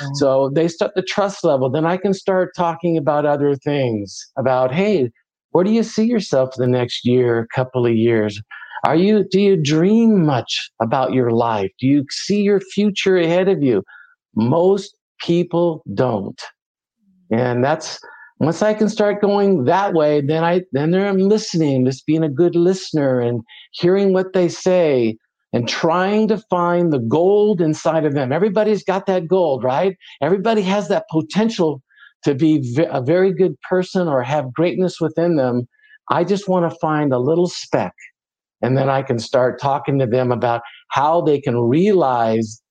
Mm-hmm. 0.00 0.14
So 0.14 0.50
they 0.54 0.68
start 0.68 0.94
the 0.94 1.02
trust 1.02 1.44
level. 1.44 1.70
Then 1.70 1.86
I 1.86 1.96
can 1.96 2.12
start 2.14 2.50
talking 2.56 2.96
about 2.98 3.24
other 3.24 3.54
things 3.56 4.18
about, 4.36 4.72
hey, 4.72 5.10
Where 5.56 5.64
do 5.64 5.70
you 5.70 5.84
see 5.84 6.04
yourself 6.04 6.50
the 6.56 6.66
next 6.66 7.06
year, 7.06 7.46
couple 7.54 7.86
of 7.86 7.94
years? 7.94 8.40
Are 8.84 8.94
you 8.96 9.24
do 9.24 9.40
you 9.40 9.56
dream 9.56 10.26
much 10.26 10.70
about 10.82 11.14
your 11.14 11.30
life? 11.30 11.70
Do 11.80 11.86
you 11.86 12.04
see 12.10 12.42
your 12.42 12.60
future 12.60 13.16
ahead 13.16 13.48
of 13.48 13.62
you? 13.62 13.82
Most 14.34 14.98
people 15.18 15.82
don't. 15.94 16.38
And 17.30 17.64
that's 17.64 17.98
once 18.38 18.62
I 18.62 18.74
can 18.74 18.88
start 18.88 19.20
going 19.20 19.64
that 19.64 19.94
way, 19.94 20.20
then 20.20 20.44
I 20.44 20.62
then 20.72 20.94
I'm 20.94 21.18
listening, 21.18 21.84
just 21.86 22.06
being 22.06 22.22
a 22.22 22.28
good 22.28 22.54
listener 22.54 23.20
and 23.20 23.42
hearing 23.72 24.12
what 24.12 24.32
they 24.32 24.48
say 24.48 25.16
and 25.52 25.68
trying 25.68 26.28
to 26.28 26.38
find 26.50 26.92
the 26.92 26.98
gold 26.98 27.60
inside 27.60 28.04
of 28.04 28.14
them. 28.14 28.32
Everybody's 28.32 28.84
got 28.84 29.06
that 29.06 29.26
gold, 29.28 29.64
right? 29.64 29.96
Everybody 30.20 30.62
has 30.62 30.88
that 30.88 31.06
potential 31.10 31.82
to 32.24 32.34
be 32.34 32.76
a 32.90 33.00
very 33.00 33.32
good 33.32 33.54
person 33.62 34.08
or 34.08 34.22
have 34.22 34.52
greatness 34.52 35.00
within 35.00 35.36
them. 35.36 35.66
I 36.10 36.24
just 36.24 36.48
want 36.48 36.70
to 36.70 36.78
find 36.78 37.12
a 37.12 37.18
little 37.18 37.48
speck 37.48 37.94
and 38.62 38.76
then 38.76 38.88
I 38.88 39.02
can 39.02 39.18
start 39.18 39.60
talking 39.60 39.98
to 39.98 40.06
them 40.06 40.32
about 40.32 40.62
how 40.90 41.20
they 41.20 41.40
can 41.40 41.56
realize 41.56 42.62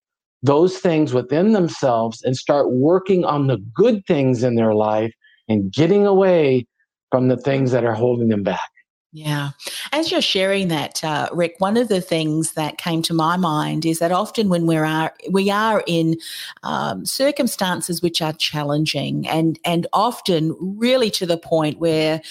those 0.45 0.77
things 0.77 1.13
within 1.13 1.53
themselves 1.53 2.21
and 2.21 2.37
start 2.37 2.71
working 2.71 3.25
on 3.25 3.47
the 3.47 3.57
good 3.73 4.05
things 4.05 4.43
in 4.43 4.55
their 4.55 4.75
life 4.75 5.13
and 5.49 5.71
getting 5.71 6.05
away 6.05 6.67
from 7.11 7.27
the 7.29 7.37
things 7.37 7.71
that 7.71 7.83
are 7.83 7.93
holding 7.93 8.27
them 8.27 8.43
back. 8.43 8.69
Yeah. 9.11 9.51
As 9.93 10.11
you're 10.11 10.21
sharing 10.21 10.67
that, 10.67 11.01
uh, 11.01 11.29
Rick, 11.31 11.55
one 11.59 11.77
of 11.77 11.87
the 11.87 12.01
things 12.01 12.51
that 12.53 12.77
came 12.77 13.01
to 13.03 13.13
my 13.13 13.37
mind 13.37 13.85
is 13.85 13.99
that 13.99 14.11
often 14.11 14.49
when 14.49 14.67
we're 14.67 14.83
are, 14.83 15.13
we 15.31 15.49
are 15.49 15.83
in 15.87 16.17
um, 16.63 17.05
circumstances 17.05 18.01
which 18.01 18.21
are 18.21 18.33
challenging 18.33 19.25
and, 19.25 19.57
and 19.63 19.87
often 19.93 20.53
really 20.59 21.09
to 21.11 21.25
the 21.25 21.37
point 21.37 21.79
where 21.79 22.21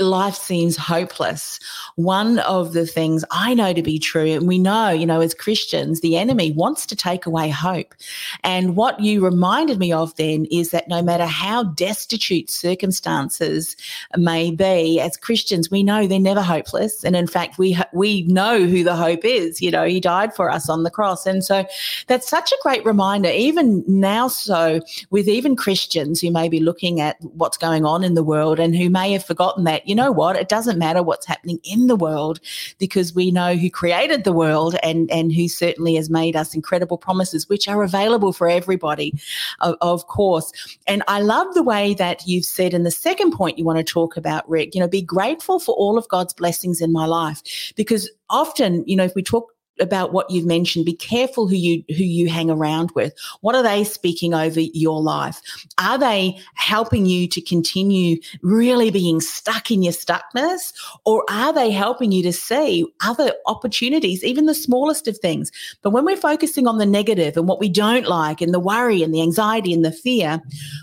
life 0.00 0.34
seems 0.34 0.76
hopeless. 0.76 1.58
One 1.96 2.38
of 2.40 2.72
the 2.72 2.86
things 2.86 3.24
I 3.30 3.54
know 3.54 3.72
to 3.72 3.82
be 3.82 3.98
true, 3.98 4.26
and 4.26 4.48
we 4.48 4.58
know, 4.58 4.90
you 4.90 5.06
know, 5.06 5.20
as 5.20 5.34
Christians, 5.34 6.00
the 6.00 6.16
enemy 6.16 6.52
wants 6.52 6.86
to 6.86 6.96
take 6.96 7.26
away 7.26 7.48
hope. 7.48 7.94
And 8.42 8.76
what 8.76 9.00
you 9.00 9.24
reminded 9.24 9.78
me 9.78 9.92
of 9.92 10.14
then 10.16 10.46
is 10.50 10.70
that 10.70 10.88
no 10.88 11.02
matter 11.02 11.26
how 11.26 11.64
destitute 11.64 12.50
circumstances 12.50 13.76
may 14.16 14.50
be, 14.50 15.00
as 15.00 15.16
Christians, 15.16 15.70
we 15.70 15.82
know 15.82 16.06
they're 16.06 16.18
never 16.18 16.42
hopeless. 16.42 17.04
And 17.04 17.14
in 17.14 17.26
fact, 17.26 17.58
we 17.58 17.78
we 17.92 18.22
know 18.24 18.64
who 18.64 18.82
the 18.82 18.96
hope 18.96 19.24
is. 19.24 19.60
You 19.60 19.70
know, 19.70 19.84
He 19.84 20.00
died 20.00 20.34
for 20.34 20.50
us 20.50 20.68
on 20.68 20.82
the 20.82 20.90
cross, 20.90 21.26
and 21.26 21.44
so 21.44 21.66
that's 22.06 22.28
such 22.28 22.52
a 22.52 22.58
great 22.62 22.84
reminder. 22.84 23.30
Even 23.30 23.84
now, 23.86 24.28
so 24.28 24.80
with 25.10 25.28
even 25.28 25.56
Christians 25.56 26.20
who 26.20 26.30
may 26.30 26.48
be 26.48 26.60
looking 26.60 27.00
at 27.00 27.16
what's 27.22 27.56
going 27.56 27.84
on 27.84 28.04
in 28.04 28.14
the 28.14 28.24
world 28.24 28.58
and 28.58 28.74
who 28.76 28.90
may 28.90 29.12
have 29.12 29.24
forgotten 29.24 29.64
that 29.64 29.86
you 29.90 29.96
know 29.96 30.12
what? 30.12 30.36
It 30.36 30.48
doesn't 30.48 30.78
matter 30.78 31.02
what's 31.02 31.26
happening 31.26 31.58
in 31.64 31.88
the 31.88 31.96
world 31.96 32.38
because 32.78 33.12
we 33.12 33.32
know 33.32 33.56
who 33.56 33.68
created 33.68 34.22
the 34.22 34.32
world 34.32 34.76
and, 34.84 35.10
and 35.10 35.32
who 35.32 35.48
certainly 35.48 35.96
has 35.96 36.08
made 36.08 36.36
us 36.36 36.54
incredible 36.54 36.96
promises, 36.96 37.48
which 37.48 37.66
are 37.66 37.82
available 37.82 38.32
for 38.32 38.48
everybody, 38.48 39.12
of, 39.58 39.74
of 39.80 40.06
course. 40.06 40.52
And 40.86 41.02
I 41.08 41.20
love 41.20 41.52
the 41.54 41.64
way 41.64 41.94
that 41.94 42.24
you've 42.24 42.44
said 42.44 42.72
in 42.72 42.84
the 42.84 42.90
second 42.92 43.32
point 43.32 43.58
you 43.58 43.64
want 43.64 43.78
to 43.78 43.84
talk 43.84 44.16
about, 44.16 44.48
Rick, 44.48 44.76
you 44.76 44.80
know, 44.80 44.86
be 44.86 45.02
grateful 45.02 45.58
for 45.58 45.74
all 45.74 45.98
of 45.98 46.06
God's 46.08 46.34
blessings 46.34 46.80
in 46.80 46.92
my 46.92 47.06
life 47.06 47.42
because 47.74 48.08
often, 48.30 48.84
you 48.86 48.94
know, 48.94 49.04
if 49.04 49.16
we 49.16 49.24
talk 49.24 49.52
about 49.80 50.12
what 50.12 50.30
you've 50.30 50.46
mentioned 50.46 50.84
be 50.84 50.92
careful 50.92 51.48
who 51.48 51.56
you 51.56 51.82
who 51.88 52.04
you 52.04 52.28
hang 52.28 52.50
around 52.50 52.90
with. 52.92 53.14
What 53.40 53.54
are 53.54 53.62
they 53.62 53.84
speaking 53.84 54.34
over 54.34 54.60
your 54.60 55.00
life? 55.00 55.40
Are 55.78 55.98
they 55.98 56.38
helping 56.54 57.06
you 57.06 57.26
to 57.28 57.40
continue 57.40 58.18
really 58.42 58.90
being 58.90 59.20
stuck 59.20 59.70
in 59.70 59.82
your 59.82 59.92
stuckness? 59.92 60.72
Or 61.04 61.24
are 61.30 61.52
they 61.52 61.70
helping 61.70 62.12
you 62.12 62.22
to 62.22 62.32
see 62.32 62.86
other 63.02 63.32
opportunities 63.46 64.24
even 64.24 64.46
the 64.46 64.54
smallest 64.54 65.08
of 65.08 65.18
things? 65.18 65.50
But 65.82 65.90
when 65.90 66.04
we're 66.04 66.16
focusing 66.16 66.66
on 66.66 66.78
the 66.78 66.86
negative 66.86 67.36
and 67.36 67.48
what 67.48 67.60
we 67.60 67.68
don't 67.68 68.06
like 68.06 68.40
and 68.40 68.54
the 68.54 68.60
worry 68.60 69.02
and 69.02 69.14
the 69.14 69.22
anxiety 69.22 69.72
and 69.72 69.84
the 69.84 69.92
fear 69.92 70.40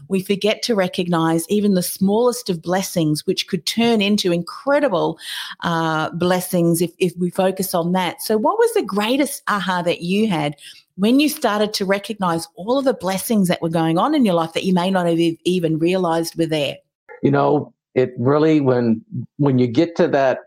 we 0.08 0.22
forget 0.22 0.62
to 0.64 0.76
recognize 0.76 1.48
even 1.50 1.74
the 1.74 1.84
smallest 1.84 2.50
of 2.50 2.62
blessings 2.62 3.26
which 3.26 3.48
could 3.48 3.66
turn 3.66 4.02
into 4.02 4.32
incredible 4.32 5.20
uh, 5.64 6.10
blessings 6.12 6.82
if, 6.82 6.92
if 6.98 7.16
we 7.18 7.30
focus 7.30 7.74
on 7.74 7.92
that. 7.94 8.22
So 8.22 8.38
what 8.38 8.58
was 8.58 8.74
the 8.74 8.84
greatest 8.88 9.44
aha 9.48 9.82
that 9.84 10.02
you 10.02 10.28
had 10.28 10.56
when 10.96 11.20
you 11.20 11.30
started 11.30 11.74
to 11.74 11.86
recognize 11.86 12.48
all 12.56 12.80
of 12.80 12.86
the 12.86 12.94
blessings 12.94 13.48
that 13.48 13.62
were 13.62 13.70
going 13.70 13.98
on 13.98 14.16
in 14.16 14.26
your 14.26 14.34
life 14.34 14.54
that 14.54 14.64
you 14.64 14.74
may 14.74 14.90
not 14.90 15.06
have 15.08 15.20
even 15.20 15.78
realized 15.78 16.36
were 16.38 16.48
there? 16.48 16.78
You 17.22 17.32
know, 17.32 17.74
it 17.94 18.14
really 18.18 18.62
when 18.62 19.04
when 19.38 19.60
you 19.60 19.68
get 19.68 19.96
to 19.98 20.08
that 20.08 20.40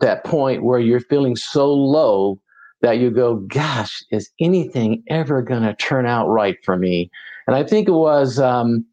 that 0.00 0.24
point 0.24 0.62
where 0.62 0.78
you're 0.78 1.00
feeling 1.00 1.36
so 1.36 1.72
low 1.72 2.40
that 2.82 2.98
you 2.98 3.10
go, 3.10 3.36
gosh, 3.36 4.02
is 4.10 4.30
anything 4.40 5.02
ever 5.08 5.42
going 5.42 5.62
to 5.62 5.74
turn 5.74 6.06
out 6.06 6.28
right 6.28 6.56
for 6.64 6.76
me? 6.76 7.10
And 7.46 7.56
I 7.56 7.62
think 7.64 7.88
it 7.88 7.92
was, 7.92 8.38
um, 8.38 8.86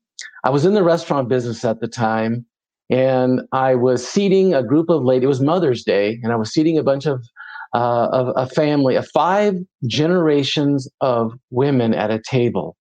I 0.44 0.50
was 0.50 0.66
in 0.66 0.74
the 0.74 0.84
restaurant 0.84 1.30
business 1.30 1.64
at 1.64 1.80
the 1.80 1.88
time 1.88 2.46
and 2.90 3.42
I 3.52 3.76
was 3.76 4.06
seating 4.06 4.54
a 4.54 4.64
group 4.64 4.90
of 4.90 5.04
ladies. 5.04 5.26
It 5.26 5.28
was 5.28 5.42
Mother's 5.42 5.84
Day, 5.84 6.20
and 6.24 6.32
I 6.32 6.38
was 6.38 6.54
seating 6.54 6.78
a 6.78 6.84
bunch 6.84 7.06
of 7.06 7.26
uh, 7.74 8.08
of 8.12 8.34
a 8.36 8.48
family 8.48 8.96
of 8.96 9.08
five 9.14 9.56
generations 9.86 10.90
of 11.02 11.34
women 11.50 11.94
at 11.94 12.12
a 12.12 12.20
table. 12.20 12.76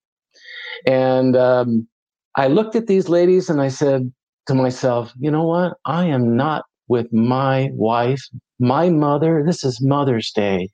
And 0.87 1.37
um, 1.37 1.89
I 2.37 2.49
looked 2.49 2.77
at 2.77 2.87
these 2.87 3.09
ladies 3.09 3.49
and 3.49 3.61
I 3.61 3.69
said 3.69 4.13
to 4.47 4.55
myself, 4.55 5.13
you 5.19 5.31
know 5.31 5.45
what? 5.45 5.75
I 5.85 6.07
am 6.07 6.37
not 6.37 6.65
with 6.89 7.13
my 7.13 7.71
wife, 7.73 8.23
my 8.59 8.89
mother. 8.91 9.43
This 9.45 9.65
is 9.65 9.81
Mother's 9.81 10.31
Day. 10.31 10.71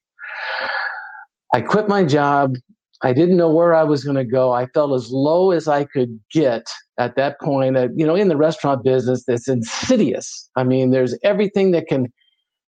I 1.54 1.60
quit 1.60 1.88
my 1.88 2.04
job. 2.04 2.56
I 3.02 3.12
didn't 3.12 3.36
know 3.36 3.52
where 3.52 3.74
I 3.74 3.82
was 3.82 4.04
going 4.04 4.16
to 4.16 4.24
go. 4.24 4.52
I 4.52 4.66
felt 4.66 4.94
as 4.94 5.10
low 5.10 5.50
as 5.50 5.66
I 5.66 5.84
could 5.84 6.20
get 6.32 6.66
at 6.98 7.16
that 7.16 7.40
point. 7.40 7.76
Uh, 7.76 7.88
you 7.96 8.06
know, 8.06 8.14
in 8.14 8.28
the 8.28 8.36
restaurant 8.36 8.84
business, 8.84 9.24
that's 9.26 9.48
insidious. 9.48 10.48
I 10.56 10.64
mean, 10.64 10.90
there's 10.90 11.18
everything 11.24 11.72
that 11.72 11.88
can 11.88 12.12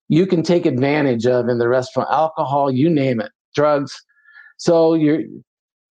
you 0.08 0.26
can 0.26 0.42
take 0.42 0.66
advantage 0.66 1.26
of 1.26 1.48
in 1.48 1.58
the 1.58 1.68
restaurant 1.68 2.08
alcohol 2.10 2.70
you 2.70 2.90
name 2.90 3.20
it 3.20 3.32
drugs. 3.54 3.94
So 4.56 4.94
you're 4.94 5.22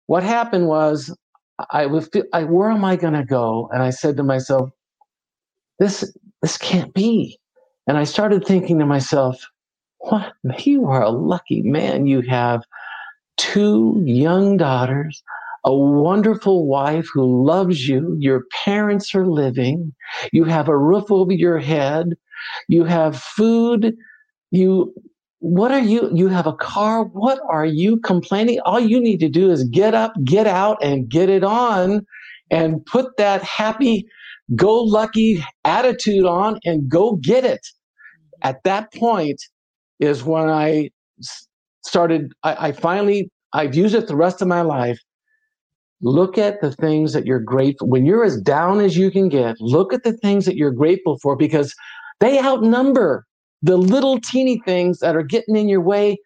what 0.08 0.24
happened 0.24 0.67
was 0.67 1.15
i 1.72 1.86
was 1.86 2.10
I, 2.34 2.43
where 2.43 2.72
am 2.72 2.86
i 2.86 2.96
going 2.96 3.13
to 3.13 3.25
go? 3.25 3.70
And 3.72 3.84
i 3.84 3.89
said 3.89 4.17
to 4.17 4.24
myself 4.24 4.70
this 5.79 6.12
this 6.41 6.58
can't 6.58 6.93
be. 6.93 7.39
And 7.88 7.98
i 7.98 8.03
started 8.03 8.46
thinking 8.46 8.79
to 8.79 8.86
myself 8.86 9.38
what? 10.00 10.34
You 10.60 10.86
are 10.88 11.01
a 11.01 11.10
lucky 11.10 11.62
man. 11.62 12.08
You 12.08 12.22
have 12.22 12.63
two 13.38 14.01
young 14.05 14.58
daughters 14.58 15.24
a 15.65 15.74
wonderful 15.74 16.67
wife 16.67 17.08
who 17.13 17.46
loves 17.46 17.88
you. 17.88 18.15
Your 18.20 18.43
parents 18.65 19.15
are 19.15 19.25
living. 19.25 19.93
You 20.32 20.43
have 20.43 20.67
a 20.67 20.77
roof 20.77 21.10
over 21.10 21.32
your 21.32 21.60
head 21.60 22.15
you 22.68 22.84
have 22.84 23.18
food. 23.18 23.96
You 24.52 24.94
what 25.40 25.72
are 25.72 25.80
you 25.82 26.10
you 26.14 26.30
have 26.30 26.48
a 26.48 26.54
car. 26.54 27.06
What 27.06 27.40
are 27.50 27.66
you 27.66 27.98
complaining? 28.00 28.60
All 28.66 28.80
you 28.80 29.02
need 29.02 29.20
to 29.20 29.30
do 29.30 29.52
is 29.52 29.64
get 29.66 29.94
up 29.94 30.14
get 30.24 30.48
out 30.48 30.78
and 30.82 31.10
get 31.10 31.30
it 31.30 31.44
on 31.44 32.06
and 32.50 32.86
put 32.86 33.18
that 33.18 33.44
happy 33.44 34.06
go 34.56 34.82
lucky 34.82 35.44
attitude 35.66 36.26
on 36.26 36.60
and 36.66 36.90
go 36.90 37.16
get 37.16 37.46
it. 37.46 37.66
At 38.42 38.64
that 38.64 38.94
point 38.94 39.42
is 40.00 40.24
when 40.24 40.50
i 40.50 40.90
started 41.84 42.32
I, 42.44 42.68
I 42.68 42.72
finally 42.72 43.30
i've 43.54 43.76
used 43.76 43.96
it 43.96 44.08
the 44.08 44.16
rest 44.16 44.42
of 44.42 44.48
my 44.48 44.62
life. 44.62 45.00
Look 46.02 46.38
at 46.38 46.60
the 46.60 46.72
things 46.72 47.14
that 47.14 47.26
you're 47.26 47.40
grateful 47.40 47.88
when 47.88 48.06
you're 48.06 48.26
as 48.26 48.40
down 48.42 48.80
as 48.82 48.98
you 48.98 49.12
can 49.12 49.30
get 49.30 49.56
look 49.60 49.94
at 49.94 50.04
the 50.04 50.14
things 50.14 50.46
that 50.46 50.56
you're 50.56 50.72
grateful 50.72 51.18
for 51.22 51.36
because 51.36 51.74
they 52.24 52.39
outnumber 52.39 53.25
the 53.63 53.77
little 53.77 54.20
teeny 54.22 54.62
things 54.65 55.00
that 55.00 55.15
are 55.15 55.24
getting 55.24 55.58
in 55.58 55.68
your 55.68 55.82
way 55.82 56.18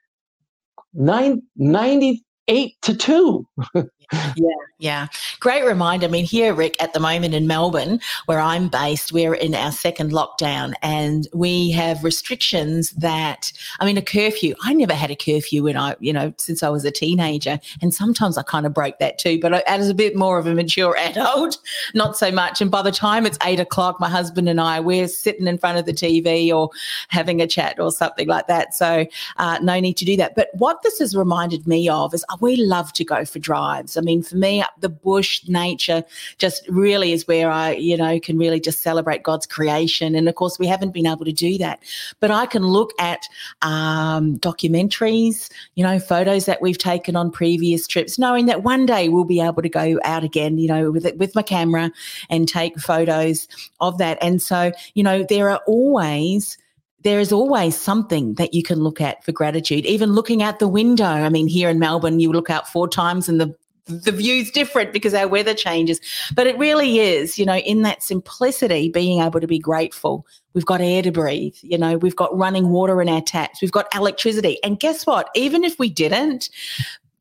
nine, 0.94 1.42
98 1.56 2.74
to 2.84 2.96
2 2.96 3.46
yeah, 4.36 4.56
yeah. 4.78 5.08
Great 5.40 5.66
reminder. 5.66 6.08
I 6.08 6.10
mean, 6.10 6.24
here, 6.24 6.54
Rick, 6.54 6.82
at 6.82 6.94
the 6.94 7.00
moment 7.00 7.34
in 7.34 7.46
Melbourne, 7.46 8.00
where 8.26 8.40
I'm 8.40 8.70
based, 8.70 9.12
we're 9.12 9.34
in 9.34 9.54
our 9.54 9.72
second 9.72 10.12
lockdown 10.12 10.74
and 10.82 11.28
we 11.34 11.72
have 11.72 12.04
restrictions 12.04 12.92
that, 12.92 13.52
I 13.80 13.86
mean, 13.86 13.98
a 13.98 14.02
curfew. 14.02 14.56
I 14.62 14.74
never 14.74 14.94
had 14.94 15.12
a 15.12 15.16
curfew 15.16 15.64
when 15.64 15.76
I, 15.76 15.96
you 16.00 16.14
know, 16.14 16.34
since 16.38 16.64
I 16.64 16.70
was 16.70 16.86
a 16.86 16.92
teenager. 16.92 17.60
And 17.82 17.94
sometimes 17.94 18.38
I 18.38 18.44
kind 18.44 18.66
of 18.66 18.74
broke 18.74 19.00
that 19.00 19.18
too, 19.18 19.40
but 19.42 19.68
as 19.68 19.90
a 19.90 19.94
bit 19.94 20.16
more 20.16 20.38
of 20.38 20.48
a 20.48 20.54
mature 20.54 20.96
adult, 21.00 21.58
not 21.94 22.16
so 22.16 22.32
much. 22.32 22.62
And 22.62 22.72
by 22.72 22.82
the 22.82 22.92
time 22.92 23.26
it's 23.26 23.38
eight 23.44 23.60
o'clock, 23.60 24.00
my 24.00 24.10
husband 24.10 24.48
and 24.48 24.62
I, 24.62 24.80
we're 24.80 25.10
sitting 25.10 25.48
in 25.48 25.58
front 25.58 25.80
of 25.80 25.86
the 25.86 25.94
TV 25.94 26.54
or 26.54 26.70
having 27.10 27.42
a 27.42 27.48
chat 27.48 27.78
or 27.78 27.92
something 27.92 28.28
like 28.28 28.48
that. 28.48 28.74
So, 28.74 29.06
uh, 29.36 29.60
no 29.62 29.82
need 29.82 29.98
to 29.98 30.06
do 30.06 30.16
that. 30.16 30.36
But 30.36 30.50
what 30.54 30.82
this 30.84 31.00
has 31.00 31.16
reminded 31.16 31.68
me 31.68 31.90
of 31.90 32.14
is 32.14 32.24
we 32.40 32.56
love 32.56 32.94
to 32.94 33.04
go 33.04 33.26
for 33.26 33.40
drives 33.40 33.97
I 33.98 34.01
mean, 34.01 34.22
for 34.22 34.36
me, 34.36 34.63
the 34.80 34.89
bush 34.89 35.48
nature 35.48 36.04
just 36.38 36.68
really 36.70 37.12
is 37.13 37.27
where 37.27 37.50
I, 37.50 37.74
you 37.74 37.98
know, 37.98 38.20
can 38.20 38.38
really 38.38 38.60
just 38.60 38.82
celebrate 38.82 39.24
God's 39.24 39.46
creation. 39.46 40.16
And 40.16 40.30
of 40.30 40.36
course, 40.36 40.60
we 40.60 40.68
haven't 40.68 40.94
been 40.94 41.08
able 41.08 41.25
to 41.25 41.32
do 41.32 41.58
that. 41.58 41.80
But 42.20 42.32
I 42.32 42.46
can 42.46 42.63
look 42.63 42.92
at 43.00 43.27
um, 43.62 44.38
documentaries, 44.38 45.50
you 45.75 45.84
know, 45.84 46.00
photos 46.00 46.46
that 46.46 46.62
we've 46.62 46.77
taken 46.77 47.16
on 47.16 47.32
previous 47.32 47.88
trips, 47.88 48.20
knowing 48.20 48.46
that 48.46 48.63
one 48.63 48.86
day 48.86 49.10
we'll 49.10 49.24
be 49.24 49.42
able 49.42 49.62
to 49.62 49.70
go 49.70 50.00
out 50.04 50.24
again, 50.24 50.58
you 50.58 50.68
know, 50.68 50.92
with 50.92 51.06
it, 51.06 51.18
with 51.18 51.36
my 51.36 51.42
camera 51.42 51.92
and 52.30 52.48
take 52.48 52.80
photos 52.80 53.48
of 53.80 53.98
that. 53.98 54.18
And 54.22 54.42
so, 54.42 54.72
you 54.94 55.04
know, 55.04 55.24
there 55.24 55.50
are 55.50 55.62
always 55.68 56.58
there 57.04 57.20
is 57.20 57.32
always 57.32 57.77
something 57.77 58.34
that 58.34 58.54
you 58.54 58.63
can 58.63 58.80
look 58.80 59.00
at 59.00 59.24
for 59.24 59.32
gratitude. 59.32 59.86
Even 59.86 60.12
looking 60.12 60.42
out 60.42 60.60
the 60.60 60.68
window. 60.68 61.06
I 61.06 61.30
mean, 61.30 61.48
here 61.48 61.70
in 61.70 61.80
Melbourne, 61.80 62.20
you 62.20 62.32
look 62.32 62.50
out 62.50 62.68
four 62.68 62.88
times 62.88 63.30
and 63.30 63.39
the 63.39 63.56
the 63.88 64.12
view's 64.12 64.51
different 64.51 64.94
because 64.94 65.13
our 65.13 65.27
weather 65.27 65.53
changes. 65.53 66.00
But 66.34 66.48
it 66.48 66.58
really 66.58 67.00
is, 67.00 67.38
you 67.38 67.46
know, 67.46 67.58
in 67.58 67.82
that 67.84 68.03
simplicity, 68.03 68.89
being 68.89 69.22
able 69.22 69.39
to 69.39 69.48
be 69.48 69.60
grateful. 69.60 70.25
We've 70.53 70.65
got 70.65 70.82
air 70.82 71.01
to 71.03 71.12
breathe, 71.12 71.56
you 71.62 71.77
know, 71.77 71.98
we've 71.98 72.15
got 72.15 72.36
running 72.36 72.70
water 72.70 73.01
in 73.01 73.10
our 73.10 73.22
taps, 73.22 73.62
we've 73.62 73.72
got 73.72 73.94
electricity. 73.94 74.62
And 74.63 74.79
guess 74.79 75.06
what? 75.06 75.29
Even 75.36 75.63
if 75.63 75.77
we 75.77 75.89
didn't, 75.89 76.50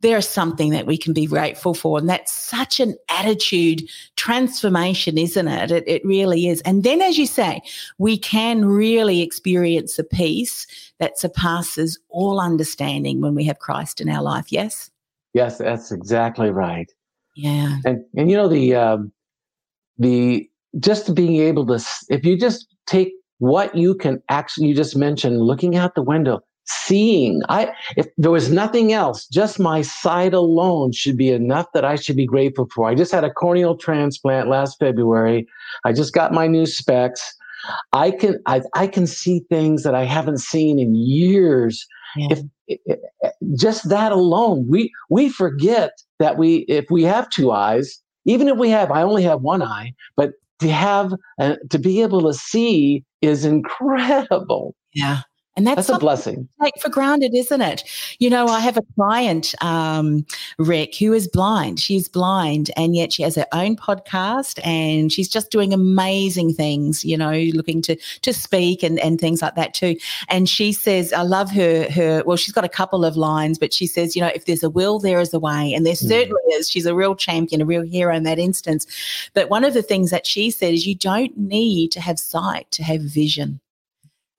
there's 0.00 0.28
something 0.28 0.70
that 0.70 0.86
we 0.86 0.96
can 0.96 1.12
be 1.12 1.26
grateful 1.26 1.74
for. 1.74 1.98
And 1.98 2.08
that's 2.08 2.32
such 2.32 2.80
an 2.80 2.96
attitude 3.08 3.82
transformation, 4.16 5.18
isn't 5.18 5.48
it? 5.48 5.70
it? 5.70 5.84
It 5.86 6.04
really 6.04 6.48
is. 6.48 6.60
And 6.62 6.84
then, 6.84 7.00
as 7.00 7.18
you 7.18 7.26
say, 7.26 7.60
we 7.98 8.18
can 8.18 8.64
really 8.64 9.22
experience 9.22 9.98
a 9.98 10.04
peace 10.04 10.66
that 10.98 11.18
surpasses 11.18 11.98
all 12.08 12.40
understanding 12.40 13.20
when 13.20 13.34
we 13.34 13.44
have 13.44 13.58
Christ 13.58 14.00
in 14.00 14.08
our 14.08 14.22
life. 14.22 14.46
Yes? 14.50 14.90
Yes, 15.36 15.58
that's 15.58 15.92
exactly 15.92 16.50
right. 16.50 16.90
Yeah. 17.36 17.76
And, 17.84 18.02
and 18.16 18.30
you 18.30 18.38
know, 18.38 18.48
the, 18.48 18.74
um, 18.74 19.12
the, 19.98 20.48
just 20.80 21.14
being 21.14 21.36
able 21.36 21.66
to, 21.66 21.84
if 22.08 22.24
you 22.24 22.38
just 22.38 22.66
take 22.86 23.12
what 23.36 23.74
you 23.74 23.94
can 23.94 24.22
actually, 24.30 24.68
you 24.68 24.74
just 24.74 24.96
mentioned 24.96 25.42
looking 25.42 25.76
out 25.76 25.94
the 25.94 26.02
window, 26.02 26.40
seeing 26.68 27.42
i 27.48 27.72
if 27.96 28.08
there 28.18 28.32
was 28.32 28.50
nothing 28.50 28.92
else 28.92 29.28
just 29.28 29.60
my 29.60 29.82
sight 29.82 30.34
alone 30.34 30.90
should 30.90 31.16
be 31.16 31.30
enough 31.30 31.66
that 31.72 31.84
i 31.84 31.94
should 31.94 32.16
be 32.16 32.26
grateful 32.26 32.66
for 32.74 32.88
i 32.88 32.94
just 32.94 33.12
had 33.12 33.22
a 33.22 33.30
corneal 33.30 33.76
transplant 33.76 34.48
last 34.48 34.76
february 34.80 35.46
i 35.84 35.92
just 35.92 36.12
got 36.12 36.32
my 36.32 36.48
new 36.48 36.66
specs 36.66 37.36
i 37.92 38.10
can 38.10 38.42
i, 38.46 38.60
I 38.74 38.88
can 38.88 39.06
see 39.06 39.42
things 39.48 39.84
that 39.84 39.94
i 39.94 40.02
haven't 40.02 40.38
seen 40.38 40.80
in 40.80 40.96
years 40.96 41.86
yeah. 42.16 42.28
if, 42.30 42.40
if 42.68 43.00
just 43.54 43.88
that 43.88 44.12
alone 44.12 44.66
we 44.68 44.90
we 45.10 45.28
forget 45.28 45.92
that 46.18 46.36
we 46.38 46.64
if 46.68 46.86
we 46.90 47.02
have 47.02 47.28
two 47.30 47.52
eyes 47.52 48.00
even 48.24 48.48
if 48.48 48.56
we 48.56 48.70
have 48.70 48.90
i 48.90 49.02
only 49.02 49.22
have 49.22 49.40
one 49.40 49.62
eye 49.62 49.92
but 50.16 50.32
to 50.58 50.70
have 50.70 51.12
uh, 51.40 51.56
to 51.70 51.78
be 51.78 52.02
able 52.02 52.22
to 52.22 52.32
see 52.32 53.04
is 53.22 53.44
incredible 53.44 54.74
yeah 54.94 55.20
and 55.56 55.66
that's, 55.66 55.86
that's 55.86 55.88
a 55.88 55.98
blessing. 55.98 56.48
Take 56.62 56.78
for 56.80 56.90
granted, 56.90 57.34
isn't 57.34 57.60
it? 57.62 57.82
You 58.18 58.28
know, 58.28 58.46
I 58.46 58.60
have 58.60 58.76
a 58.76 58.82
client, 58.94 59.54
um, 59.62 60.26
Rick, 60.58 60.96
who 60.96 61.12
is 61.12 61.28
blind. 61.28 61.80
She's 61.80 62.08
blind, 62.08 62.70
and 62.76 62.94
yet 62.94 63.12
she 63.12 63.22
has 63.22 63.36
her 63.36 63.46
own 63.52 63.76
podcast, 63.76 64.60
and 64.64 65.10
she's 65.10 65.28
just 65.28 65.50
doing 65.50 65.72
amazing 65.72 66.52
things. 66.52 67.04
You 67.04 67.16
know, 67.16 67.32
looking 67.54 67.80
to 67.82 67.96
to 68.22 68.32
speak 68.32 68.82
and 68.82 68.98
and 69.00 69.18
things 69.18 69.40
like 69.40 69.54
that 69.54 69.72
too. 69.72 69.96
And 70.28 70.48
she 70.48 70.72
says, 70.72 71.12
I 71.12 71.22
love 71.22 71.50
her. 71.52 71.90
Her 71.90 72.22
well, 72.26 72.36
she's 72.36 72.54
got 72.54 72.64
a 72.64 72.68
couple 72.68 73.04
of 73.04 73.16
lines, 73.16 73.58
but 73.58 73.72
she 73.72 73.86
says, 73.86 74.14
you 74.14 74.22
know, 74.22 74.30
if 74.34 74.44
there's 74.44 74.62
a 74.62 74.70
will, 74.70 74.98
there 74.98 75.20
is 75.20 75.32
a 75.32 75.38
way, 75.38 75.72
and 75.72 75.86
there 75.86 75.94
mm. 75.94 76.08
certainly 76.08 76.42
is. 76.52 76.68
She's 76.68 76.86
a 76.86 76.94
real 76.94 77.14
champion, 77.14 77.62
a 77.62 77.66
real 77.66 77.82
hero 77.82 78.14
in 78.14 78.24
that 78.24 78.38
instance. 78.38 78.86
But 79.32 79.48
one 79.48 79.64
of 79.64 79.74
the 79.74 79.82
things 79.82 80.10
that 80.10 80.26
she 80.26 80.50
said 80.50 80.74
is, 80.74 80.86
you 80.86 80.94
don't 80.94 81.36
need 81.36 81.92
to 81.92 82.00
have 82.00 82.18
sight 82.18 82.70
to 82.72 82.82
have 82.82 83.00
vision. 83.00 83.60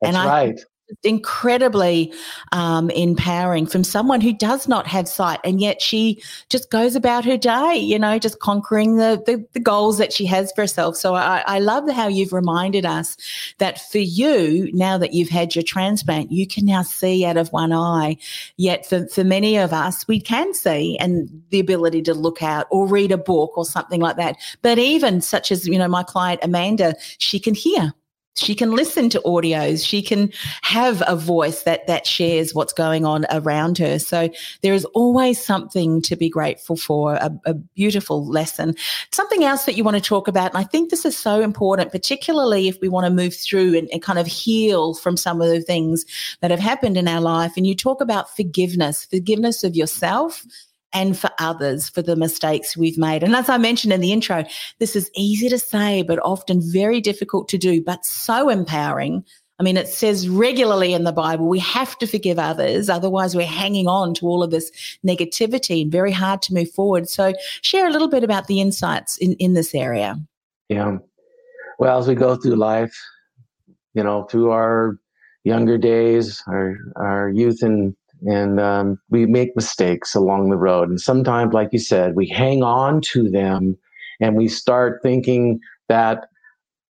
That's 0.01 0.15
and 0.15 0.27
right. 0.27 0.59
I, 0.89 0.96
incredibly 1.03 2.13
um, 2.51 2.89
empowering 2.91 3.67
from 3.67 3.84
someone 3.84 4.21
who 4.21 4.34
does 4.34 4.67
not 4.67 4.88
have 4.88 5.08
sight 5.08 5.39
and 5.43 5.60
yet 5.60 5.82
she 5.82 6.21
just 6.50 6.69
goes 6.69 6.95
about 6.95 7.26
her 7.26 7.38
day 7.38 7.76
you 7.76 8.00
know 8.00 8.17
just 8.19 8.39
conquering 8.39 8.97
the 8.97 9.21
the, 9.26 9.45
the 9.54 9.60
goals 9.60 9.97
that 9.97 10.13
she 10.13 10.26
has 10.26 10.52
for 10.54 10.62
herself. 10.62 10.95
So 10.95 11.15
I, 11.15 11.43
I 11.45 11.60
love 11.60 11.89
how 11.89 12.08
you've 12.08 12.34
reminded 12.34 12.86
us 12.86 13.17
that 13.60 13.80
for 13.91 14.00
you 14.00 14.69
now 14.73 14.97
that 14.97 15.13
you've 15.13 15.30
had 15.30 15.56
your 15.56 15.63
transplant 15.63 16.32
you 16.32 16.47
can 16.47 16.65
now 16.65 16.82
see 16.82 17.26
out 17.26 17.38
of 17.38 17.50
one 17.50 17.73
eye. 17.73 18.17
Yet 18.58 18.86
for, 18.86 19.08
for 19.08 19.23
many 19.23 19.58
of 19.58 19.73
us 19.73 20.08
we 20.08 20.19
can 20.19 20.54
see 20.54 20.97
and 21.00 21.30
the 21.50 21.60
ability 21.60 22.02
to 22.04 22.13
look 22.13 22.41
out 22.41 22.67
or 22.71 22.88
read 22.88 23.12
a 23.12 23.17
book 23.17 23.58
or 23.58 23.65
something 23.65 24.02
like 24.02 24.17
that. 24.17 24.38
But 24.62 24.80
even 24.80 25.21
such 25.21 25.52
as 25.52 25.67
you 25.67 25.78
know 25.78 25.88
my 25.88 26.04
client 26.04 26.39
amanda 26.43 26.95
she 27.17 27.39
can 27.39 27.54
hear 27.54 27.93
she 28.38 28.56
can 28.56 28.71
listen 28.71 29.10
to 29.10 29.21
audios. 29.26 29.86
She 29.86 30.02
can 30.02 30.32
have 30.62 31.04
a 31.08 31.15
voice 31.15 31.63
that 31.63 31.88
that 31.88 32.06
shares 32.06 32.54
what's 32.54 32.73
going 32.73 33.06
on 33.06 33.26
around 33.32 33.78
her. 33.78 34.00
So 34.00 34.30
there 34.62 34.73
is 34.73 34.86
always 34.86 35.43
something 35.43 36.02
to 36.04 36.15
be 36.15 36.30
grateful 36.30 36.76
for 36.76 37.15
a, 37.15 37.32
a, 37.45 37.54
beautiful 37.54 38.26
lesson. 38.26 38.76
Something 39.12 39.43
else 39.43 39.65
that 39.65 39.76
you 39.76 39.84
want 39.84 39.95
to 39.95 40.02
talk 40.02 40.28
about 40.28 40.54
and 40.54 40.58
i 40.58 40.63
think 40.63 40.89
this 40.89 41.06
is 41.06 41.17
so 41.17 41.41
important 41.41 41.91
particularly 41.91 42.67
if 42.67 42.80
we 42.82 42.89
want 42.89 43.06
to 43.06 43.12
move 43.12 43.36
through 43.36 43.76
and, 43.76 43.89
and 43.91 44.02
kind 44.02 44.19
of 44.19 44.28
heal 44.28 44.93
from 44.93 45.17
some 45.17 45.41
of 45.41 45.50
the 45.50 45.62
things 45.62 46.06
that 46.41 46.52
have 46.52 46.60
happened 46.60 46.97
in 46.97 47.08
our 47.08 47.21
life. 47.21 47.54
And 47.58 47.65
you 47.65 47.76
talk 47.76 48.02
about 48.02 48.36
forgiveness 48.36 49.06
forgiveness 49.06 49.63
of 49.63 49.76
yourself 49.76 50.45
and 50.93 51.17
for 51.17 51.30
others 51.39 51.89
for 51.89 52.02
the 52.02 52.15
mistakes 52.15 52.78
we've 52.78 52.97
made. 52.97 53.23
And 53.23 53.36
as 53.36 53.50
I 53.50 53.58
mentioned 53.58 53.93
in 53.93 54.02
the 54.02 54.13
intro, 54.13 54.43
this 54.80 54.95
is 54.95 55.12
easy 55.15 55.50
to 55.50 55.60
say, 55.60 56.02
but 56.02 56.19
often 56.23 56.62
very 56.62 57.02
difficult 57.02 57.50
to 57.50 57.58
do, 57.58 57.82
but 57.82 58.06
so 58.06 58.50
empowering. 58.50 59.23
I 59.60 59.63
mean, 59.63 59.76
it 59.76 59.88
says 59.88 60.30
regularly 60.30 60.93
in 60.93 61.04
the 61.04 61.12
Bible, 61.12 61.47
we 61.47 61.60
have 61.60 61.97
to 61.97 62.08
forgive 62.08 62.38
others. 62.38 62.89
Otherwise, 62.89 63.36
we're 63.36 63.47
hanging 63.47 63.88
on 63.88 64.13
to 64.15 64.28
all 64.28 64.43
of 64.43 64.52
this 64.52 64.71
negativity 65.06 65.82
and 65.82 65.91
very 65.91 66.12
hard 66.12 66.43
to 66.43 66.54
move 66.54 66.69
forward. 66.71 67.10
So, 67.10 67.34
share 67.62 67.88
a 67.88 67.91
little 67.91 68.08
bit 68.08 68.23
about 68.23 68.45
the 68.45 68.62
insights 68.62 69.17
in, 69.17 69.34
in 69.34 69.56
this 69.56 69.73
area. 69.73 70.17
Yeah. 70.69 70.97
Well, 71.80 71.97
as 71.97 72.08
we 72.08 72.13
go 72.13 72.36
through 72.36 72.56
life, 72.56 72.95
you 73.95 74.04
know, 74.04 74.23
through 74.26 74.52
our 74.52 75.00
younger 75.43 75.78
days, 75.80 76.43
our, 76.47 76.78
our 76.95 77.30
youth 77.30 77.63
and 77.63 77.95
and 78.25 78.60
um, 78.60 78.99
we 79.10 79.25
make 79.25 79.56
mistakes 79.56 80.15
along 80.15 80.49
the 80.49 80.58
road. 80.58 80.89
And 80.89 80.99
sometimes, 80.99 81.53
like 81.53 81.69
you 81.71 81.80
said, 81.80 82.15
we 82.15 82.27
hang 82.27 82.63
on 82.63 83.01
to 83.13 83.30
them 83.30 83.77
and 84.19 84.36
we 84.36 84.47
start 84.47 85.01
thinking 85.03 85.60
that 85.89 86.27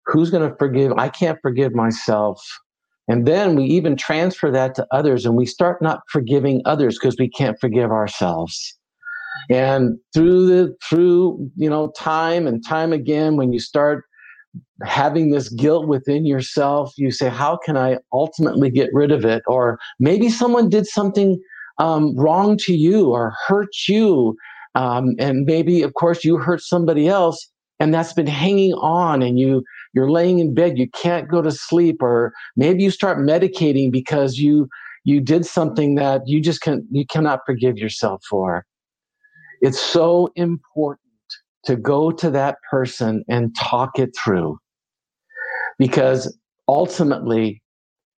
who's 0.06 0.30
going 0.30 0.48
to 0.48 0.56
forgive? 0.56 0.92
I 0.92 1.08
can't 1.08 1.38
forgive 1.42 1.74
myself. 1.74 2.40
And 3.08 3.26
then 3.26 3.56
we 3.56 3.64
even 3.64 3.96
transfer 3.96 4.50
that 4.50 4.74
to 4.76 4.86
others 4.90 5.26
and 5.26 5.36
we 5.36 5.46
start 5.46 5.80
not 5.80 6.00
forgiving 6.10 6.62
others 6.64 6.98
because 6.98 7.16
we 7.18 7.28
can't 7.28 7.58
forgive 7.60 7.90
ourselves. 7.90 8.76
And 9.50 9.98
through 10.14 10.46
the 10.46 10.76
through 10.82 11.50
you 11.56 11.68
know 11.68 11.92
time 11.96 12.46
and 12.46 12.66
time 12.66 12.92
again 12.92 13.36
when 13.36 13.52
you 13.52 13.60
start 13.60 14.05
having 14.82 15.30
this 15.30 15.48
guilt 15.48 15.86
within 15.86 16.26
yourself, 16.26 16.92
you 16.96 17.10
say, 17.10 17.28
How 17.28 17.56
can 17.56 17.76
I 17.76 17.98
ultimately 18.12 18.70
get 18.70 18.90
rid 18.92 19.12
of 19.12 19.24
it? 19.24 19.42
Or 19.46 19.78
maybe 19.98 20.28
someone 20.28 20.68
did 20.68 20.86
something 20.86 21.40
um, 21.78 22.16
wrong 22.16 22.56
to 22.58 22.74
you 22.74 23.10
or 23.10 23.34
hurt 23.46 23.88
you. 23.88 24.36
Um, 24.74 25.14
and 25.18 25.44
maybe, 25.46 25.82
of 25.82 25.94
course, 25.94 26.24
you 26.24 26.36
hurt 26.36 26.60
somebody 26.60 27.08
else 27.08 27.48
and 27.78 27.92
that's 27.92 28.12
been 28.12 28.26
hanging 28.26 28.72
on 28.74 29.22
and 29.22 29.38
you 29.38 29.62
you're 29.92 30.10
laying 30.10 30.38
in 30.38 30.54
bed 30.54 30.78
you 30.78 30.88
can't 30.90 31.28
go 31.28 31.42
to 31.42 31.50
sleep 31.50 32.02
or 32.02 32.32
maybe 32.56 32.82
you 32.82 32.90
start 32.90 33.18
medicating 33.18 33.90
because 33.90 34.38
you 34.38 34.68
you 35.04 35.20
did 35.20 35.44
something 35.44 35.94
that 35.94 36.22
you 36.26 36.40
just 36.40 36.60
can 36.60 36.86
you 36.90 37.06
cannot 37.06 37.40
forgive 37.46 37.78
yourself 37.78 38.22
for 38.28 38.64
it's 39.60 39.80
so 39.80 40.30
important 40.36 41.05
to 41.66 41.76
go 41.76 42.10
to 42.10 42.30
that 42.30 42.56
person 42.70 43.24
and 43.28 43.54
talk 43.56 43.98
it 43.98 44.10
through. 44.16 44.58
Because 45.78 46.36
ultimately, 46.68 47.62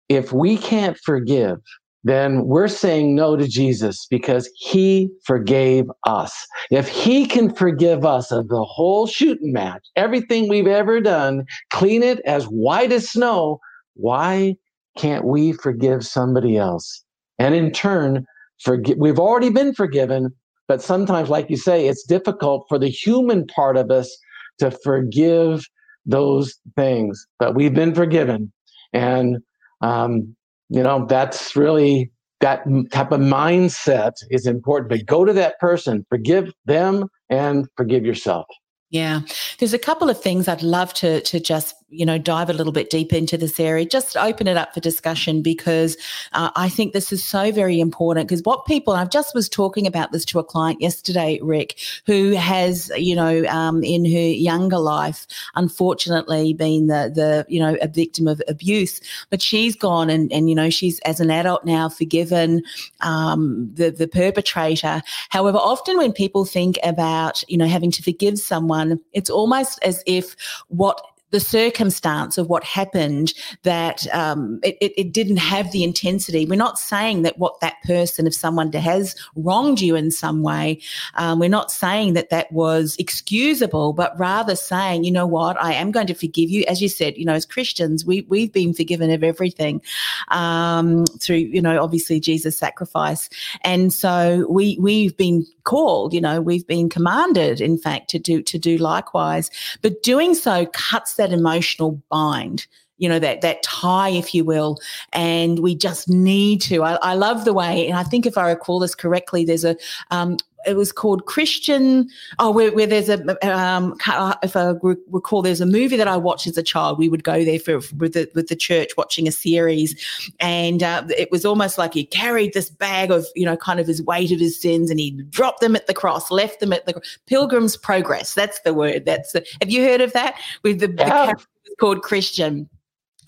if 0.08 0.32
we 0.32 0.56
can't 0.56 0.96
forgive, 1.04 1.58
then 2.04 2.44
we're 2.44 2.68
saying 2.68 3.14
no 3.14 3.36
to 3.36 3.48
Jesus 3.48 4.06
because 4.08 4.48
he 4.56 5.10
forgave 5.24 5.86
us. 6.06 6.46
If 6.70 6.88
he 6.88 7.26
can 7.26 7.54
forgive 7.54 8.06
us 8.06 8.30
of 8.30 8.48
the 8.48 8.64
whole 8.64 9.06
shooting 9.06 9.52
match, 9.52 9.84
everything 9.96 10.48
we've 10.48 10.66
ever 10.66 11.00
done, 11.00 11.44
clean 11.70 12.02
it 12.02 12.20
as 12.20 12.44
white 12.44 12.92
as 12.92 13.10
snow, 13.10 13.58
why 13.94 14.56
can't 14.96 15.24
we 15.24 15.52
forgive 15.52 16.06
somebody 16.06 16.56
else? 16.56 17.04
And 17.38 17.54
in 17.54 17.72
turn, 17.72 18.24
forgive, 18.62 18.96
we've 18.98 19.18
already 19.18 19.50
been 19.50 19.74
forgiven, 19.74 20.30
but 20.68 20.82
sometimes, 20.82 21.30
like 21.30 21.48
you 21.48 21.56
say, 21.56 21.88
it's 21.88 22.04
difficult 22.04 22.66
for 22.68 22.78
the 22.78 22.90
human 22.90 23.46
part 23.46 23.76
of 23.76 23.90
us 23.90 24.16
to 24.58 24.70
forgive 24.70 25.64
those 26.04 26.54
things. 26.76 27.26
But 27.38 27.54
we've 27.54 27.74
been 27.74 27.94
forgiven. 27.94 28.52
And, 28.92 29.38
um, 29.80 30.36
you 30.68 30.82
know, 30.82 31.06
that's 31.06 31.56
really 31.56 32.10
that 32.40 32.64
type 32.92 33.12
of 33.12 33.20
mindset 33.20 34.12
is 34.30 34.46
important. 34.46 34.90
But 34.90 35.06
go 35.06 35.24
to 35.24 35.32
that 35.32 35.58
person, 35.58 36.06
forgive 36.08 36.52
them 36.66 37.06
and 37.30 37.66
forgive 37.76 38.04
yourself. 38.04 38.46
Yeah, 38.90 39.20
there's 39.58 39.74
a 39.74 39.78
couple 39.78 40.08
of 40.08 40.20
things 40.20 40.48
I'd 40.48 40.62
love 40.62 40.94
to 40.94 41.20
to 41.20 41.40
just 41.40 41.74
you 41.88 42.06
know 42.06 42.18
dive 42.18 42.50
a 42.50 42.52
little 42.52 42.72
bit 42.72 42.90
deeper 42.90 43.16
into 43.16 43.36
this 43.36 43.58
area, 43.58 43.84
just 43.84 44.16
open 44.16 44.46
it 44.46 44.56
up 44.56 44.74
for 44.74 44.80
discussion 44.80 45.42
because 45.42 45.96
uh, 46.32 46.50
I 46.56 46.68
think 46.68 46.92
this 46.92 47.12
is 47.12 47.24
so 47.24 47.50
very 47.50 47.80
important. 47.80 48.28
Because 48.28 48.42
what 48.44 48.66
people 48.66 48.94
I've 48.94 49.10
just 49.10 49.34
was 49.34 49.48
talking 49.48 49.86
about 49.86 50.12
this 50.12 50.24
to 50.26 50.38
a 50.38 50.44
client 50.44 50.80
yesterday, 50.80 51.38
Rick, 51.42 51.78
who 52.06 52.32
has 52.32 52.90
you 52.96 53.16
know 53.16 53.44
um, 53.46 53.82
in 53.82 54.04
her 54.04 54.28
younger 54.28 54.78
life, 54.78 55.26
unfortunately, 55.54 56.54
been 56.54 56.86
the 56.86 57.10
the 57.14 57.46
you 57.48 57.60
know 57.60 57.76
a 57.80 57.88
victim 57.88 58.28
of 58.28 58.40
abuse, 58.48 59.00
but 59.30 59.42
she's 59.42 59.74
gone 59.74 60.10
and 60.10 60.32
and 60.32 60.48
you 60.48 60.54
know 60.54 60.70
she's 60.70 61.00
as 61.00 61.20
an 61.20 61.30
adult 61.30 61.64
now 61.64 61.88
forgiven 61.88 62.62
um, 63.00 63.70
the 63.74 63.90
the 63.90 64.06
perpetrator. 64.08 65.02
However, 65.30 65.58
often 65.58 65.96
when 65.98 66.12
people 66.12 66.44
think 66.44 66.78
about 66.82 67.42
you 67.48 67.56
know 67.56 67.66
having 67.66 67.90
to 67.90 68.02
forgive 68.02 68.38
someone 68.38 68.68
someone, 68.68 69.00
it's 69.12 69.30
almost 69.30 69.78
as 69.82 70.02
if 70.06 70.36
what 70.68 71.00
the 71.30 71.40
circumstance 71.40 72.38
of 72.38 72.48
what 72.48 72.64
happened 72.64 73.34
that 73.62 74.06
um, 74.14 74.60
it, 74.62 74.76
it, 74.80 74.92
it, 74.96 75.12
didn't 75.12 75.36
have 75.38 75.72
the 75.72 75.84
intensity. 75.84 76.46
We're 76.46 76.56
not 76.56 76.78
saying 76.78 77.22
that 77.22 77.38
what 77.38 77.60
that 77.60 77.74
person, 77.84 78.26
if 78.26 78.34
someone 78.34 78.72
has 78.72 79.14
wronged 79.36 79.80
you 79.80 79.96
in 79.96 80.10
some 80.10 80.42
way, 80.42 80.80
um, 81.14 81.38
we're 81.38 81.48
not 81.48 81.70
saying 81.70 82.14
that 82.14 82.30
that 82.30 82.50
was 82.52 82.96
excusable, 82.98 83.92
but 83.92 84.18
rather 84.18 84.54
saying, 84.54 85.04
you 85.04 85.10
know 85.10 85.26
what, 85.26 85.60
I 85.62 85.72
am 85.72 85.90
going 85.90 86.06
to 86.06 86.14
forgive 86.14 86.50
you. 86.50 86.64
As 86.68 86.80
you 86.80 86.88
said, 86.88 87.16
you 87.16 87.24
know, 87.24 87.34
as 87.34 87.44
Christians, 87.44 88.04
we, 88.04 88.22
we've 88.28 88.52
been 88.52 88.72
forgiven 88.72 89.10
of 89.10 89.24
everything 89.24 89.82
um, 90.28 91.04
through, 91.20 91.36
you 91.36 91.60
know, 91.60 91.82
obviously 91.82 92.20
Jesus' 92.20 92.56
sacrifice. 92.56 93.28
And 93.62 93.92
so 93.92 94.46
we, 94.48 94.78
we've 94.80 95.16
been 95.16 95.46
called, 95.64 96.14
you 96.14 96.20
know, 96.20 96.40
we've 96.40 96.66
been 96.66 96.88
commanded, 96.88 97.60
in 97.60 97.76
fact, 97.76 98.08
to 98.10 98.18
do, 98.18 98.42
to 98.42 98.58
do 98.58 98.78
likewise. 98.78 99.50
But 99.82 100.02
doing 100.02 100.34
so 100.34 100.66
cuts 100.66 101.17
that 101.18 101.32
emotional 101.32 102.02
bind 102.10 102.66
you 102.96 103.08
know 103.08 103.18
that 103.18 103.40
that 103.40 103.62
tie 103.62 104.10
if 104.10 104.34
you 104.34 104.44
will 104.44 104.78
and 105.12 105.60
we 105.60 105.74
just 105.74 106.08
need 106.08 106.60
to. 106.62 106.82
I, 106.82 106.94
I, 106.94 107.14
love 107.14 107.44
the 107.44 107.52
way 107.52 107.88
and 107.88 107.96
i 107.96 108.02
think 108.02 108.26
if 108.26 108.36
i 108.36 108.48
recall 108.50 108.80
this 108.80 108.94
correctly 108.94 109.44
there's 109.44 109.64
a 109.64 109.76
um, 110.10 110.36
it 110.66 110.76
was 110.76 110.92
called 110.92 111.26
Christian. 111.26 112.08
Oh, 112.38 112.50
where, 112.50 112.72
where 112.72 112.86
there's 112.86 113.08
a 113.08 113.18
um, 113.48 113.96
if 114.42 114.56
I 114.56 114.74
recall, 115.08 115.42
there's 115.42 115.60
a 115.60 115.66
movie 115.66 115.96
that 115.96 116.08
I 116.08 116.16
watched 116.16 116.46
as 116.46 116.56
a 116.58 116.62
child. 116.62 116.98
We 116.98 117.08
would 117.08 117.24
go 117.24 117.44
there 117.44 117.58
for 117.58 117.80
with 117.96 118.14
the 118.14 118.30
with 118.34 118.48
the 118.48 118.56
church 118.56 118.90
watching 118.96 119.28
a 119.28 119.32
series, 119.32 119.94
and 120.40 120.82
uh, 120.82 121.04
it 121.16 121.30
was 121.30 121.44
almost 121.44 121.78
like 121.78 121.94
he 121.94 122.04
carried 122.04 122.54
this 122.54 122.70
bag 122.70 123.10
of 123.10 123.26
you 123.34 123.44
know 123.44 123.56
kind 123.56 123.80
of 123.80 123.86
his 123.86 124.02
weight 124.02 124.32
of 124.32 124.40
his 124.40 124.60
sins, 124.60 124.90
and 124.90 125.00
he 125.00 125.10
dropped 125.30 125.60
them 125.60 125.76
at 125.76 125.86
the 125.86 125.94
cross, 125.94 126.30
left 126.30 126.60
them 126.60 126.72
at 126.72 126.86
the 126.86 127.00
Pilgrim's 127.26 127.76
Progress. 127.76 128.34
That's 128.34 128.60
the 128.60 128.74
word. 128.74 129.04
That's 129.04 129.32
the, 129.32 129.46
have 129.60 129.70
you 129.70 129.84
heard 129.84 130.00
of 130.00 130.12
that? 130.12 130.38
With 130.62 130.80
the, 130.80 130.94
yeah. 130.98 131.32
the 131.32 131.44
called 131.78 132.02
Christian. 132.02 132.68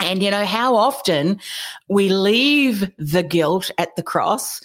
And 0.00 0.22
you 0.22 0.30
know 0.30 0.46
how 0.46 0.76
often 0.76 1.38
we 1.88 2.08
leave 2.08 2.90
the 2.96 3.22
guilt 3.22 3.70
at 3.76 3.94
the 3.96 4.02
cross 4.02 4.62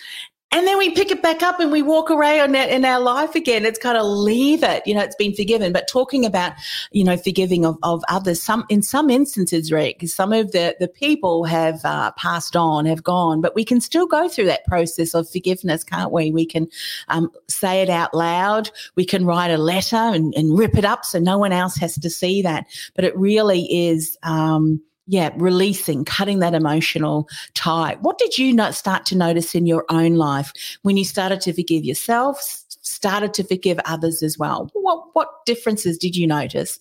and 0.56 0.66
then 0.66 0.78
we 0.78 0.90
pick 0.92 1.12
it 1.12 1.22
back 1.22 1.44
up 1.44 1.60
and 1.60 1.70
we 1.70 1.82
walk 1.82 2.10
away 2.10 2.40
on 2.40 2.54
that 2.54 2.70
in 2.70 2.86
our 2.86 3.02
life 3.02 3.36
again. 3.36 3.66
It's 3.66 3.78
kind 3.78 3.98
of 3.98 4.06
leave 4.06 4.64
it, 4.64 4.88
you 4.88 4.96
know, 4.96 5.02
it's 5.02 5.16
been 5.18 5.34
forgiven. 5.34 5.74
But 5.74 5.90
talking 5.90 6.26
about, 6.26 6.54
you 6.92 7.04
know, 7.04 7.18
forgiving 7.18 7.66
of, 7.66 7.78
of 7.84 8.02
others, 8.08 8.42
some 8.42 8.66
in 8.70 8.82
some 8.82 9.10
instances, 9.10 9.70
Rick, 9.70 10.08
some 10.08 10.32
of 10.32 10.54
the 10.54 10.74
the 10.80 10.88
people 10.88 11.44
have 11.44 11.84
uh, 11.84 12.12
passed 12.12 12.56
on, 12.56 12.86
have 12.86 13.04
gone, 13.04 13.42
but 13.42 13.54
we 13.54 13.66
can 13.66 13.82
still 13.82 14.08
go 14.08 14.30
through 14.30 14.46
that 14.46 14.64
process 14.66 15.14
of 15.14 15.30
forgiveness, 15.30 15.84
can't 15.84 16.14
we? 16.14 16.32
We 16.32 16.46
can 16.46 16.70
um, 17.10 17.30
say 17.50 17.82
it 17.82 17.90
out 17.90 18.14
loud. 18.14 18.72
We 18.96 19.04
can 19.04 19.26
write 19.26 19.52
a 19.52 19.58
letter 19.58 19.98
and, 19.98 20.34
and, 20.36 20.58
rip 20.58 20.78
it 20.78 20.86
up 20.86 21.04
so 21.04 21.20
no 21.20 21.38
one 21.38 21.52
else 21.52 21.76
has 21.76 21.96
to 21.96 22.10
see 22.10 22.42
that. 22.44 22.66
But 22.94 23.04
it 23.04 23.18
really 23.18 23.64
is. 23.90 24.18
Um, 24.24 24.82
yeah, 25.08 25.30
releasing, 25.36 26.04
cutting 26.06 26.40
that 26.40 26.54
emotional 26.54 27.28
tie. 27.54 27.98
What 28.02 28.18
did 28.18 28.38
you 28.38 28.54
not 28.54 28.74
start 28.74 29.06
to 29.08 29.18
notice 29.18 29.54
in 29.54 29.66
your 29.66 29.86
own 29.90 30.16
life 30.16 30.52
when 30.82 30.98
you 30.98 31.06
started 31.06 31.42
to 31.42 31.54
forgive 31.54 31.84
yourself, 31.84 32.40
started 32.82 33.34
to 33.36 33.44
forgive 33.44 33.80
others 33.86 34.24
as 34.24 34.38
well? 34.38 34.70
What 34.74 35.06
what 35.14 35.46
differences 35.46 35.98
did 35.98 36.16
you 36.16 36.28
notice? 36.28 36.80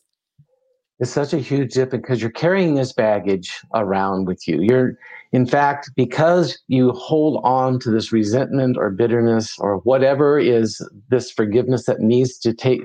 It's 1.00 1.10
such 1.10 1.32
a 1.32 1.38
huge 1.38 1.74
difference 1.74 2.02
because 2.02 2.22
you're 2.22 2.30
carrying 2.30 2.76
this 2.76 2.92
baggage 2.92 3.60
around 3.74 4.26
with 4.26 4.46
you. 4.46 4.62
You're, 4.62 4.96
in 5.32 5.44
fact, 5.44 5.90
because 5.96 6.56
you 6.68 6.92
hold 6.92 7.42
on 7.44 7.80
to 7.80 7.90
this 7.90 8.12
resentment 8.12 8.76
or 8.78 8.90
bitterness 8.90 9.58
or 9.58 9.78
whatever 9.78 10.38
is 10.38 10.80
this 11.08 11.32
forgiveness 11.32 11.86
that 11.86 12.00
needs 12.00 12.38
to 12.38 12.54
take 12.54 12.80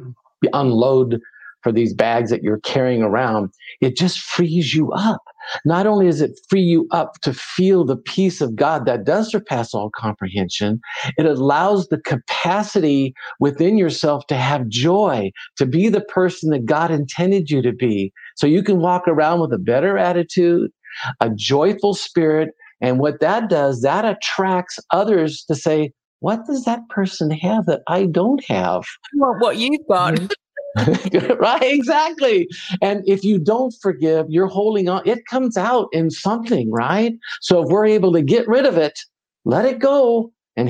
unload 0.53 1.21
for 1.61 1.71
these 1.71 1.93
bags 1.93 2.29
that 2.29 2.43
you're 2.43 2.59
carrying 2.59 3.01
around, 3.01 3.51
it 3.81 3.97
just 3.97 4.19
frees 4.19 4.73
you 4.73 4.91
up. 4.93 5.21
Not 5.65 5.87
only 5.87 6.05
does 6.05 6.21
it 6.21 6.39
free 6.49 6.61
you 6.61 6.87
up 6.91 7.19
to 7.21 7.33
feel 7.33 7.85
the 7.85 7.97
peace 7.97 8.41
of 8.41 8.55
God 8.55 8.85
that 8.85 9.03
does 9.03 9.31
surpass 9.31 9.73
all 9.73 9.89
comprehension, 9.95 10.79
it 11.17 11.25
allows 11.25 11.87
the 11.87 11.99
capacity 11.99 13.13
within 13.39 13.77
yourself 13.77 14.27
to 14.27 14.35
have 14.35 14.67
joy, 14.67 15.31
to 15.57 15.65
be 15.65 15.89
the 15.89 16.01
person 16.01 16.49
that 16.51 16.65
God 16.65 16.91
intended 16.91 17.49
you 17.49 17.61
to 17.61 17.71
be. 17.71 18.13
So 18.35 18.47
you 18.47 18.63
can 18.63 18.79
walk 18.79 19.07
around 19.07 19.39
with 19.39 19.53
a 19.53 19.57
better 19.57 19.97
attitude, 19.97 20.71
a 21.19 21.29
joyful 21.29 21.93
spirit. 21.93 22.49
And 22.81 22.99
what 22.99 23.19
that 23.19 23.49
does, 23.49 23.81
that 23.81 24.05
attracts 24.05 24.79
others 24.91 25.43
to 25.45 25.55
say, 25.55 25.91
what 26.21 26.45
does 26.45 26.65
that 26.65 26.87
person 26.89 27.31
have 27.31 27.65
that 27.65 27.81
I 27.87 28.05
don't 28.05 28.43
have? 28.45 28.83
Well, 29.15 29.35
what 29.39 29.57
you've 29.57 29.87
got. 29.89 30.15
Mm-hmm. 30.15 30.25
Right 31.39 31.63
exactly. 31.63 32.47
And 32.81 33.03
if 33.07 33.23
you 33.23 33.39
don't 33.39 33.73
forgive 33.81 34.27
you're 34.29 34.47
holding 34.47 34.89
on 34.89 35.01
it 35.07 35.25
comes 35.25 35.57
out 35.57 35.87
in 35.93 36.11
something 36.11 36.71
right? 36.71 37.13
So 37.41 37.63
if 37.63 37.69
we're 37.69 37.85
able 37.85 38.13
to 38.13 38.21
get 38.21 38.47
rid 38.47 38.65
of 38.65 38.77
it 38.77 38.99
let 39.45 39.65
it 39.65 39.79
go 39.79 40.31
and 40.57 40.69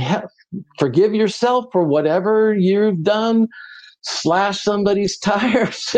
forgive 0.77 1.13
yourself 1.13 1.65
for 1.71 1.83
whatever 1.83 2.55
you've 2.55 3.03
done 3.03 3.47
slash 4.03 4.61
somebody's 4.61 5.17
tires 5.21 5.95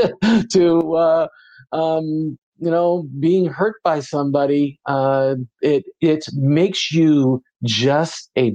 to 0.51 0.93
uh, 0.95 1.27
um, 1.71 2.37
you 2.59 2.71
know 2.71 3.07
being 3.19 3.45
hurt 3.47 3.75
by 3.83 3.99
somebody 3.99 4.79
uh, 4.87 5.35
it 5.61 5.85
it 6.01 6.25
makes 6.33 6.91
you 6.91 7.43
just 7.63 8.31
a 8.37 8.53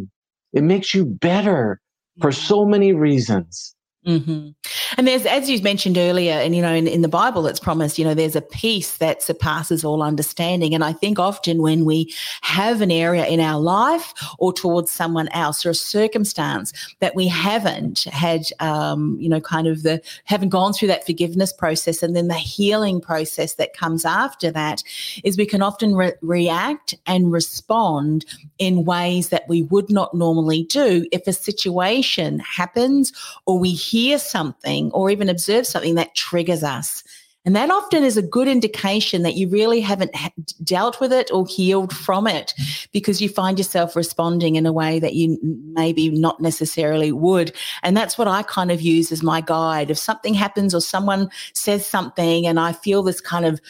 it 0.54 0.64
makes 0.64 0.94
you 0.94 1.04
better 1.04 1.80
for 2.20 2.32
so 2.32 2.64
many 2.64 2.92
reasons 2.94 3.75
Mm-hmm. 4.06 4.50
And 4.96 5.08
there's, 5.08 5.26
as 5.26 5.50
you 5.50 5.60
mentioned 5.62 5.98
earlier, 5.98 6.34
and 6.34 6.54
you 6.54 6.62
know, 6.62 6.72
in, 6.72 6.86
in, 6.86 7.02
the 7.02 7.08
Bible, 7.08 7.48
it's 7.48 7.58
promised, 7.58 7.98
you 7.98 8.04
know, 8.04 8.14
there's 8.14 8.36
a 8.36 8.40
peace 8.40 8.98
that 8.98 9.20
surpasses 9.20 9.84
all 9.84 10.00
understanding. 10.00 10.76
And 10.76 10.84
I 10.84 10.92
think 10.92 11.18
often 11.18 11.60
when 11.60 11.84
we 11.84 12.14
have 12.42 12.80
an 12.80 12.92
area 12.92 13.26
in 13.26 13.40
our 13.40 13.60
life 13.60 14.14
or 14.38 14.52
towards 14.52 14.92
someone 14.92 15.28
else 15.30 15.66
or 15.66 15.70
a 15.70 15.74
circumstance 15.74 16.72
that 17.00 17.16
we 17.16 17.26
haven't 17.26 18.04
had, 18.04 18.42
um, 18.60 19.16
you 19.18 19.28
know, 19.28 19.40
kind 19.40 19.66
of 19.66 19.82
the, 19.82 20.00
haven't 20.24 20.50
gone 20.50 20.72
through 20.72 20.88
that 20.88 21.04
forgiveness 21.04 21.52
process 21.52 22.00
and 22.00 22.14
then 22.14 22.28
the 22.28 22.34
healing 22.34 23.00
process 23.00 23.54
that 23.54 23.76
comes 23.76 24.04
after 24.04 24.52
that, 24.52 24.84
is 25.24 25.36
we 25.36 25.46
can 25.46 25.62
often 25.62 25.96
re- 25.96 26.14
react 26.22 26.94
and 27.06 27.32
respond 27.32 28.24
in 28.58 28.84
ways 28.84 29.30
that 29.30 29.48
we 29.48 29.62
would 29.62 29.90
not 29.90 30.14
normally 30.14 30.62
do 30.62 31.04
if 31.10 31.26
a 31.26 31.32
situation 31.32 32.38
happens 32.38 33.12
or 33.46 33.58
we 33.58 33.72
hear 33.72 33.95
hear 33.96 34.18
something 34.18 34.90
or 34.92 35.08
even 35.08 35.30
observe 35.30 35.66
something 35.66 35.94
that 35.94 36.14
triggers 36.14 36.62
us. 36.62 37.02
And 37.46 37.56
that 37.56 37.70
often 37.70 38.04
is 38.04 38.18
a 38.18 38.22
good 38.22 38.46
indication 38.46 39.22
that 39.22 39.36
you 39.36 39.48
really 39.48 39.80
haven't 39.80 40.14
dealt 40.62 41.00
with 41.00 41.14
it 41.14 41.30
or 41.32 41.46
healed 41.46 41.96
from 41.96 42.26
it 42.26 42.52
because 42.92 43.22
you 43.22 43.30
find 43.30 43.56
yourself 43.56 43.96
responding 43.96 44.56
in 44.56 44.66
a 44.66 44.72
way 44.72 44.98
that 44.98 45.14
you 45.14 45.38
maybe 45.72 46.10
not 46.10 46.40
necessarily 46.40 47.10
would. 47.10 47.54
And 47.82 47.96
that's 47.96 48.18
what 48.18 48.28
I 48.28 48.42
kind 48.42 48.70
of 48.70 48.82
use 48.82 49.10
as 49.12 49.22
my 49.22 49.40
guide. 49.40 49.90
If 49.90 49.96
something 49.96 50.34
happens 50.34 50.74
or 50.74 50.82
someone 50.82 51.30
says 51.54 51.86
something 51.86 52.46
and 52.46 52.60
I 52.60 52.74
feel 52.74 53.02
this 53.02 53.22
kind 53.22 53.46
of 53.46 53.62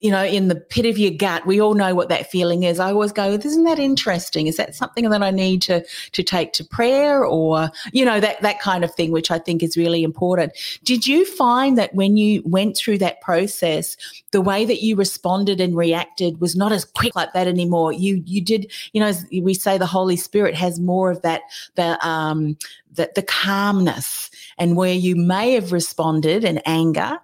you 0.00 0.12
know, 0.12 0.24
in 0.24 0.46
the 0.46 0.54
pit 0.54 0.86
of 0.86 0.96
your 0.96 1.10
gut, 1.10 1.44
we 1.44 1.60
all 1.60 1.74
know 1.74 1.92
what 1.92 2.08
that 2.08 2.30
feeling 2.30 2.62
is. 2.62 2.78
I 2.78 2.92
always 2.92 3.10
go, 3.10 3.32
isn't 3.32 3.64
that 3.64 3.80
interesting? 3.80 4.46
Is 4.46 4.56
that 4.56 4.76
something 4.76 5.10
that 5.10 5.22
I 5.22 5.30
need 5.32 5.60
to 5.62 5.84
to 6.12 6.22
take 6.22 6.52
to 6.54 6.64
prayer 6.64 7.24
or, 7.24 7.70
you 7.92 8.04
know, 8.04 8.20
that 8.20 8.40
that 8.42 8.60
kind 8.60 8.84
of 8.84 8.94
thing, 8.94 9.10
which 9.10 9.30
I 9.30 9.38
think 9.40 9.62
is 9.62 9.76
really 9.76 10.04
important. 10.04 10.52
Did 10.84 11.06
you 11.06 11.24
find 11.24 11.76
that 11.78 11.94
when 11.94 12.16
you 12.16 12.42
went 12.44 12.76
through 12.76 12.98
that 12.98 13.20
process, 13.20 13.96
the 14.30 14.40
way 14.40 14.64
that 14.64 14.82
you 14.82 14.94
responded 14.94 15.60
and 15.60 15.76
reacted 15.76 16.40
was 16.40 16.54
not 16.54 16.70
as 16.70 16.84
quick 16.84 17.16
like 17.16 17.32
that 17.32 17.48
anymore? 17.48 17.92
You 17.92 18.22
you 18.24 18.40
did, 18.40 18.70
you 18.92 19.00
know, 19.00 19.12
we 19.42 19.54
say 19.54 19.78
the 19.78 19.86
Holy 19.86 20.16
Spirit 20.16 20.54
has 20.54 20.78
more 20.78 21.10
of 21.10 21.22
that 21.22 21.42
the 21.74 21.98
um 22.06 22.56
the, 22.92 23.10
the 23.16 23.22
calmness 23.22 24.30
and 24.58 24.76
where 24.76 24.94
you 24.94 25.16
may 25.16 25.52
have 25.52 25.72
responded 25.72 26.44
in 26.44 26.58
anger 26.66 27.18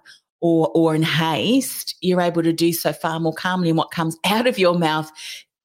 or 0.45 0.69
or 0.75 0.93
in 0.93 1.01
haste, 1.01 1.95
you're 2.01 2.21
able 2.21 2.43
to 2.43 2.53
do 2.53 2.71
so 2.71 2.93
far 2.93 3.19
more 3.19 3.33
calmly. 3.33 3.69
And 3.69 3.77
what 3.77 3.89
comes 3.89 4.15
out 4.23 4.45
of 4.45 4.59
your 4.59 4.77
mouth 4.77 5.11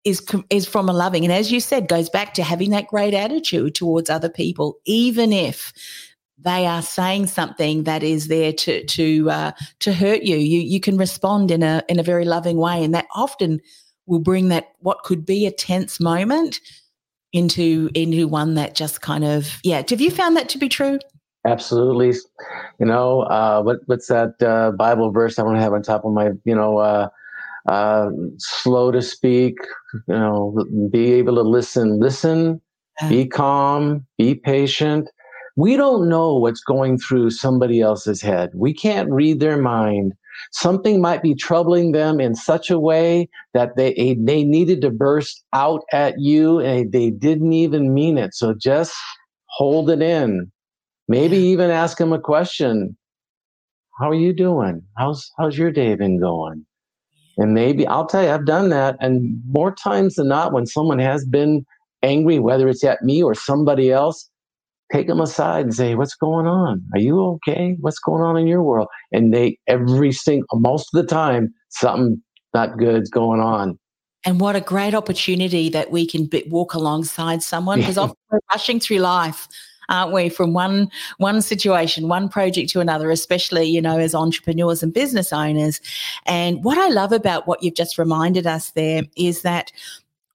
is 0.04 0.26
is 0.48 0.66
from 0.66 0.88
a 0.88 0.94
loving, 0.94 1.22
and 1.24 1.32
as 1.32 1.52
you 1.52 1.60
said, 1.60 1.86
goes 1.86 2.08
back 2.08 2.32
to 2.34 2.42
having 2.42 2.70
that 2.70 2.86
great 2.86 3.12
attitude 3.12 3.74
towards 3.74 4.08
other 4.08 4.30
people, 4.30 4.78
even 4.86 5.34
if 5.34 5.74
they 6.38 6.66
are 6.66 6.80
saying 6.80 7.26
something 7.26 7.84
that 7.84 8.02
is 8.02 8.28
there 8.28 8.54
to 8.54 8.82
to 8.86 9.30
uh, 9.30 9.52
to 9.80 9.92
hurt 9.92 10.22
you. 10.22 10.36
You 10.36 10.60
you 10.60 10.80
can 10.80 10.96
respond 10.96 11.50
in 11.50 11.62
a 11.62 11.82
in 11.90 11.98
a 11.98 12.02
very 12.02 12.24
loving 12.24 12.56
way, 12.56 12.82
and 12.82 12.94
that 12.94 13.06
often 13.14 13.60
will 14.06 14.20
bring 14.20 14.48
that 14.48 14.68
what 14.78 15.02
could 15.02 15.26
be 15.26 15.46
a 15.46 15.52
tense 15.52 16.00
moment 16.00 16.58
into 17.34 17.90
into 17.94 18.26
one 18.26 18.54
that 18.54 18.74
just 18.74 19.02
kind 19.02 19.24
of 19.24 19.58
yeah. 19.62 19.82
Have 19.86 20.00
you 20.00 20.10
found 20.10 20.38
that 20.38 20.48
to 20.48 20.58
be 20.58 20.70
true? 20.70 20.98
Absolutely. 21.46 22.14
You 22.78 22.86
know 22.86 23.22
uh, 23.22 23.62
what 23.62 23.78
what's 23.86 24.08
that 24.08 24.40
uh, 24.42 24.72
Bible 24.72 25.10
verse 25.10 25.38
I 25.38 25.42
want 25.42 25.56
to 25.56 25.62
have 25.62 25.72
on 25.72 25.82
top 25.82 26.04
of 26.04 26.12
my 26.12 26.30
you 26.44 26.54
know. 26.54 26.78
Uh, 26.78 27.08
uh, 27.68 28.08
slow 28.38 28.90
to 28.90 29.02
speak, 29.02 29.54
you 29.92 30.14
know, 30.14 30.64
be 30.90 31.12
able 31.12 31.34
to 31.34 31.42
listen, 31.42 32.00
listen, 32.00 32.58
be 33.10 33.26
calm, 33.26 34.06
be 34.16 34.34
patient, 34.34 35.10
we 35.56 35.76
don't 35.76 36.08
know 36.08 36.36
what's 36.36 36.62
going 36.62 36.98
through 36.98 37.30
somebody 37.30 37.80
else's 37.80 38.22
head. 38.22 38.50
We 38.54 38.72
can't 38.72 39.10
read 39.10 39.40
their 39.40 39.58
mind. 39.58 40.14
Something 40.52 41.02
might 41.02 41.22
be 41.22 41.34
troubling 41.34 41.92
them 41.92 42.18
in 42.18 42.34
such 42.34 42.70
a 42.70 42.78
way 42.78 43.28
that 43.52 43.76
they 43.76 44.16
they 44.18 44.42
needed 44.42 44.80
to 44.80 44.90
burst 44.90 45.44
out 45.52 45.82
at 45.92 46.18
you 46.18 46.60
and 46.60 46.90
they 46.92 47.10
didn't 47.10 47.52
even 47.52 47.92
mean 47.92 48.16
it. 48.16 48.34
So 48.34 48.54
just 48.54 48.94
hold 49.48 49.90
it 49.90 50.00
in. 50.00 50.50
Maybe 51.10 51.36
even 51.38 51.70
ask 51.70 51.98
them 51.98 52.12
a 52.12 52.20
question. 52.20 52.96
How 53.98 54.10
are 54.10 54.14
you 54.14 54.32
doing? 54.32 54.80
How's 54.96 55.28
how's 55.36 55.58
your 55.58 55.72
day 55.72 55.96
been 55.96 56.20
going? 56.20 56.64
And 57.36 57.52
maybe 57.52 57.84
I'll 57.84 58.06
tell 58.06 58.22
you, 58.22 58.30
I've 58.30 58.46
done 58.46 58.68
that. 58.68 58.96
And 59.00 59.42
more 59.48 59.74
times 59.74 60.14
than 60.14 60.28
not, 60.28 60.52
when 60.52 60.66
someone 60.66 61.00
has 61.00 61.24
been 61.24 61.66
angry, 62.04 62.38
whether 62.38 62.68
it's 62.68 62.84
at 62.84 63.02
me 63.02 63.24
or 63.24 63.34
somebody 63.34 63.90
else, 63.90 64.30
take 64.92 65.08
them 65.08 65.20
aside 65.20 65.64
and 65.64 65.74
say, 65.74 65.96
"What's 65.96 66.14
going 66.14 66.46
on? 66.46 66.80
Are 66.94 67.00
you 67.00 67.20
okay? 67.34 67.76
What's 67.80 67.98
going 67.98 68.22
on 68.22 68.36
in 68.36 68.46
your 68.46 68.62
world?" 68.62 68.86
And 69.10 69.34
they 69.34 69.58
every 69.66 70.12
single 70.12 70.60
most 70.60 70.94
of 70.94 71.02
the 71.02 71.08
time 71.12 71.52
something 71.70 72.22
not 72.54 72.78
good's 72.78 73.10
going 73.10 73.40
on. 73.40 73.80
And 74.24 74.38
what 74.40 74.54
a 74.54 74.60
great 74.60 74.94
opportunity 74.94 75.70
that 75.70 75.90
we 75.90 76.06
can 76.06 76.26
be, 76.26 76.44
walk 76.48 76.72
alongside 76.74 77.42
someone 77.42 77.80
because 77.80 77.98
often 77.98 78.16
we're 78.30 78.38
rushing 78.52 78.78
through 78.78 78.98
life 78.98 79.48
aren't 79.90 80.12
we 80.12 80.28
from 80.28 80.52
one 80.52 80.90
one 81.18 81.42
situation 81.42 82.08
one 82.08 82.28
project 82.28 82.70
to 82.70 82.80
another 82.80 83.10
especially 83.10 83.64
you 83.64 83.82
know 83.82 83.98
as 83.98 84.14
entrepreneurs 84.14 84.82
and 84.82 84.94
business 84.94 85.32
owners. 85.32 85.80
And 86.26 86.64
what 86.64 86.78
i 86.78 86.88
love 86.88 87.12
about 87.12 87.46
what 87.46 87.62
you've 87.62 87.74
just 87.74 87.98
reminded 87.98 88.46
us 88.46 88.70
there 88.70 89.02
is 89.16 89.42
that 89.42 89.72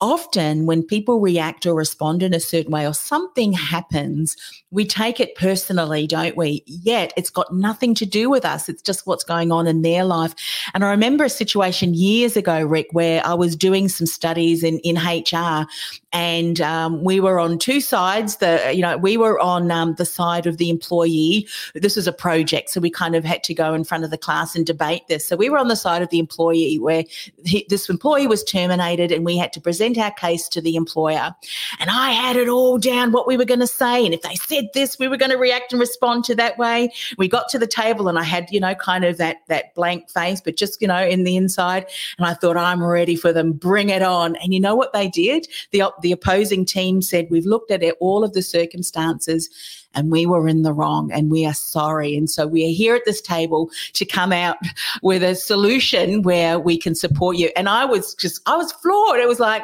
often 0.06 0.68
when 0.68 0.84
people 0.84 1.20
react 1.20 1.66
or 1.66 1.74
respond 1.74 2.22
in 2.22 2.32
a 2.32 2.40
certain 2.40 2.72
way 2.72 2.86
or 2.88 2.94
something 2.94 3.54
happens, 3.54 4.38
we 4.70 4.86
take 4.86 5.20
it 5.20 5.34
personally, 5.34 6.06
don't 6.06 6.38
we? 6.38 6.64
Yet 6.68 7.12
it's 7.18 7.32
got 7.32 7.52
nothing 7.52 7.96
to 7.96 8.06
do 8.06 8.30
with 8.30 8.46
us. 8.46 8.70
It's 8.70 8.84
just 8.84 9.08
what's 9.08 9.24
going 9.24 9.52
on 9.52 9.66
in 9.66 9.82
their 9.82 10.04
life. 10.04 10.36
And 10.76 10.86
I 10.86 10.92
remember 10.92 11.24
a 11.24 11.30
situation 11.30 11.96
years 11.96 12.38
ago, 12.38 12.62
Rick, 12.62 12.88
where 12.92 13.26
I 13.26 13.34
was 13.34 13.56
doing 13.56 13.90
some 13.90 14.06
studies 14.06 14.64
in, 14.64 14.78
in 14.80 14.96
HR 14.98 15.66
and 16.14 16.62
um, 16.62 17.04
we 17.04 17.20
were 17.20 17.40
on 17.40 17.58
two 17.58 17.82
sides. 17.82 18.38
The, 18.38 18.72
you 18.74 18.82
know, 18.82 18.98
we 18.98 19.18
were 19.18 19.40
on 19.40 19.72
um, 19.72 19.96
the 19.96 20.06
side 20.06 20.46
of 20.46 20.58
the 20.58 20.70
employee. 20.70 21.48
This 21.74 21.96
was 21.96 22.08
a 22.08 22.14
project. 22.14 22.70
So 22.70 22.80
we 22.80 22.92
kind 22.92 23.16
of 23.16 23.26
had 23.26 23.44
to 23.46 23.54
go 23.56 23.74
in 23.74 23.84
front 23.84 24.04
of 24.04 24.12
the 24.12 24.18
class 24.18 24.56
and 24.56 24.66
debate 24.68 25.08
this. 25.10 25.28
So 25.28 25.36
we 25.36 25.50
were 25.50 25.58
on 25.58 25.68
the 25.68 25.76
side 25.76 26.02
of 26.02 26.10
the 26.12 26.20
employee 26.20 26.78
where 26.78 27.04
he, 27.44 27.66
this 27.70 27.90
employee 27.90 28.28
was 28.28 28.44
terminated 28.44 29.12
and 29.12 29.26
we 29.26 29.36
had 29.36 29.52
to 29.54 29.62
present 29.62 29.95
present 29.96 30.22
our 30.22 30.30
case 30.30 30.48
to 30.50 30.62
the 30.62 30.76
employer. 30.76 31.36
And 31.80 31.90
I 31.90 32.12
had 32.12 32.36
it 32.36 32.48
all 32.48 32.78
down 32.78 33.12
what 33.12 33.28
we 33.28 33.38
were 33.38 33.46
going 33.46 33.60
to 33.60 33.68
say. 33.68 34.06
And 34.06 34.14
if 34.14 34.22
they 34.22 34.36
said 34.36 34.70
this, 34.74 34.98
we 35.00 35.08
were 35.08 35.18
going 35.18 35.32
to 35.32 35.38
react 35.38 35.72
and 35.72 35.80
respond 35.80 36.24
to 36.26 36.36
that 36.36 36.58
way. 36.58 36.92
We 37.18 37.28
got 37.28 37.50
to 37.50 37.60
the 37.60 37.68
table 37.68 38.08
and 38.08 38.20
I 38.20 38.24
had, 38.24 38.52
you 38.52 38.60
know, 38.60 38.76
kind 38.76 39.06
of 39.06 39.18
that 39.18 39.38
that 39.48 39.74
blank 39.76 40.10
face, 40.10 40.42
but 40.42 40.58
just, 40.58 40.82
you 40.82 40.88
know, 40.88 41.04
in 41.04 41.24
the 41.24 41.36
inside. 41.36 41.88
And 42.18 42.28
I 42.28 42.34
thought, 42.34 42.58
I'm 42.58 42.84
ready 42.84 43.16
for 43.16 43.34
them. 43.34 43.54
Bring 43.54 43.90
it 43.90 44.02
on. 44.02 44.36
And 44.38 44.54
you 44.54 44.60
know 44.60 44.76
what 44.76 44.94
they 44.94 45.08
did? 45.08 45.48
The 45.72 45.84
the 46.02 46.12
opposing 46.12 46.66
team 46.66 47.02
said, 47.02 47.28
We've 47.30 47.46
looked 47.46 47.72
at 47.72 47.84
it, 47.84 47.96
all 48.00 48.24
of 48.24 48.34
the 48.34 48.42
circumstances 48.42 49.50
and 49.96 50.12
we 50.12 50.26
were 50.26 50.48
in 50.48 50.62
the 50.62 50.74
wrong 50.74 51.12
and 51.12 51.32
we 51.32 51.46
are 51.46 51.54
sorry. 51.54 52.16
And 52.16 52.30
so 52.30 52.46
we 52.46 52.66
are 52.66 52.74
here 52.74 52.96
at 52.96 53.06
this 53.06 53.22
table 53.22 53.72
to 53.94 54.06
come 54.06 54.32
out 54.32 54.58
with 55.02 55.24
a 55.24 55.36
solution 55.36 56.22
where 56.22 56.60
we 56.60 56.78
can 56.78 56.94
support 56.94 57.38
you. 57.38 57.50
And 57.56 57.70
I 57.70 57.86
was 57.86 58.14
just, 58.16 58.42
I 58.46 58.58
was 58.58 58.72
floored. 58.74 59.20
It 59.20 59.28
was 59.28 59.40
like. 59.40 59.64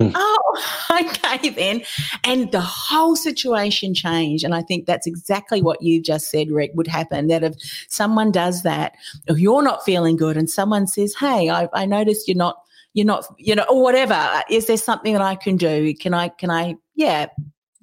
Oh, 0.00 0.86
okay, 1.00 1.50
then. 1.50 1.82
And 2.24 2.50
the 2.52 2.60
whole 2.60 3.16
situation 3.16 3.94
changed. 3.94 4.44
And 4.44 4.54
I 4.54 4.62
think 4.62 4.86
that's 4.86 5.06
exactly 5.06 5.62
what 5.62 5.82
you 5.82 6.00
just 6.02 6.30
said, 6.30 6.50
Rick, 6.50 6.72
would 6.74 6.86
happen. 6.86 7.26
That 7.28 7.44
if 7.44 7.54
someone 7.88 8.30
does 8.30 8.62
that, 8.62 8.94
if 9.26 9.38
you're 9.38 9.62
not 9.62 9.84
feeling 9.84 10.16
good 10.16 10.36
and 10.36 10.48
someone 10.48 10.86
says, 10.86 11.14
Hey, 11.14 11.50
I, 11.50 11.68
I 11.72 11.86
noticed 11.86 12.28
you're 12.28 12.36
not, 12.36 12.56
you're 12.94 13.06
not, 13.06 13.24
you 13.38 13.54
know, 13.54 13.64
or 13.70 13.82
whatever, 13.82 14.42
is 14.50 14.66
there 14.66 14.76
something 14.76 15.12
that 15.12 15.22
I 15.22 15.36
can 15.36 15.56
do? 15.56 15.94
Can 15.94 16.14
I, 16.14 16.28
can 16.28 16.50
I, 16.50 16.76
yeah, 16.94 17.26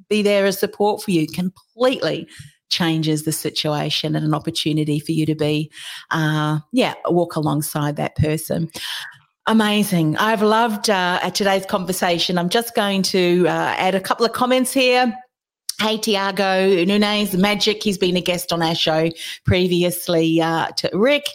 be 0.09 0.21
there 0.21 0.45
as 0.45 0.59
support 0.59 1.01
for 1.01 1.11
you? 1.11 1.27
Completely 1.27 2.27
changes 2.69 3.23
the 3.23 3.31
situation 3.31 4.15
and 4.15 4.25
an 4.25 4.33
opportunity 4.33 4.99
for 4.99 5.13
you 5.13 5.25
to 5.25 5.35
be, 5.35 5.71
uh, 6.11 6.59
yeah, 6.73 6.93
walk 7.05 7.35
alongside 7.35 7.95
that 7.95 8.15
person. 8.15 8.69
Amazing. 9.49 10.17
I've 10.17 10.41
loved 10.41 10.89
uh, 10.89 11.21
today's 11.29 11.65
conversation. 11.65 12.37
I'm 12.37 12.49
just 12.49 12.75
going 12.75 13.01
to 13.03 13.45
uh, 13.47 13.75
add 13.77 13.95
a 13.95 14.01
couple 14.01 14.25
of 14.25 14.33
comments 14.33 14.73
here. 14.73 15.17
Hey, 15.79 15.97
Tiago 15.97 16.83
Nunez, 16.83 17.33
Magic. 17.33 17.81
He's 17.81 17.97
been 17.97 18.17
a 18.17 18.21
guest 18.21 18.51
on 18.51 18.61
our 18.61 18.75
show 18.75 19.09
previously 19.45 20.41
uh, 20.41 20.67
to 20.77 20.89
Rick. 20.91 21.27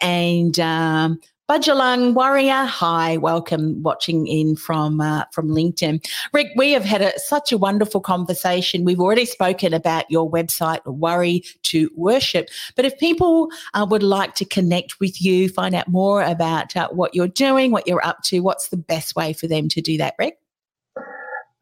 And 0.00 0.58
um, 0.58 1.20
Bundjalung 1.50 2.14
Warrior, 2.14 2.64
hi, 2.64 3.16
welcome 3.16 3.82
watching 3.82 4.28
in 4.28 4.54
from 4.54 5.00
uh, 5.00 5.24
from 5.32 5.48
LinkedIn. 5.48 6.08
Rick, 6.32 6.52
we 6.54 6.70
have 6.70 6.84
had 6.84 7.02
a, 7.02 7.18
such 7.18 7.50
a 7.50 7.58
wonderful 7.58 8.00
conversation. 8.00 8.84
We've 8.84 9.00
already 9.00 9.24
spoken 9.24 9.74
about 9.74 10.08
your 10.08 10.30
website, 10.30 10.78
Worry 10.86 11.42
to 11.64 11.90
Worship. 11.96 12.48
But 12.76 12.84
if 12.84 12.96
people 13.00 13.48
uh, 13.74 13.84
would 13.90 14.04
like 14.04 14.36
to 14.36 14.44
connect 14.44 15.00
with 15.00 15.20
you, 15.20 15.48
find 15.48 15.74
out 15.74 15.88
more 15.88 16.22
about 16.22 16.76
uh, 16.76 16.88
what 16.90 17.16
you're 17.16 17.26
doing, 17.26 17.72
what 17.72 17.88
you're 17.88 18.06
up 18.06 18.22
to, 18.26 18.38
what's 18.38 18.68
the 18.68 18.76
best 18.76 19.16
way 19.16 19.32
for 19.32 19.48
them 19.48 19.66
to 19.70 19.80
do 19.80 19.98
that, 19.98 20.14
Rick? 20.20 20.38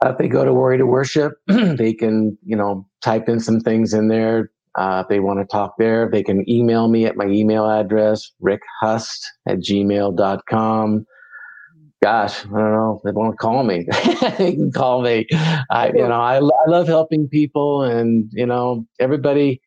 if 0.05 0.19
they 0.19 0.29
go 0.29 0.45
to 0.45 0.53
Worry 0.53 0.77
to 0.77 0.87
Worship, 0.87 1.33
they 1.47 1.95
can, 1.95 2.37
you 2.45 2.57
know, 2.57 2.87
type 3.01 3.27
in 3.27 3.41
some 3.41 3.61
things 3.61 3.95
in 3.95 4.09
there, 4.09 4.51
uh, 4.79 5.01
if 5.01 5.09
they 5.09 5.19
want 5.19 5.41
to 5.41 5.45
talk 5.45 5.75
there, 5.77 6.09
they 6.09 6.23
can 6.23 6.49
email 6.49 6.87
me 6.87 7.05
at 7.05 7.17
my 7.17 7.27
email 7.27 7.69
address, 7.69 8.31
rickhust 8.41 9.27
at 9.47 9.59
gmail.com. 9.59 11.05
Gosh, 12.01 12.47
I 12.47 12.49
don't 12.49 12.73
know. 12.73 13.01
They 13.05 13.11
want 13.11 13.33
to 13.33 13.37
call 13.37 13.65
me. 13.65 13.89
they 14.39 14.53
can 14.53 14.71
call 14.71 15.03
me. 15.03 15.27
I, 15.69 15.89
you 15.89 16.07
know, 16.07 16.21
I, 16.21 16.37
I 16.37 16.69
love 16.69 16.87
helping 16.87 17.29
people, 17.29 17.83
and 17.83 18.31
you 18.33 18.47
know, 18.47 18.87
everybody, 19.01 19.61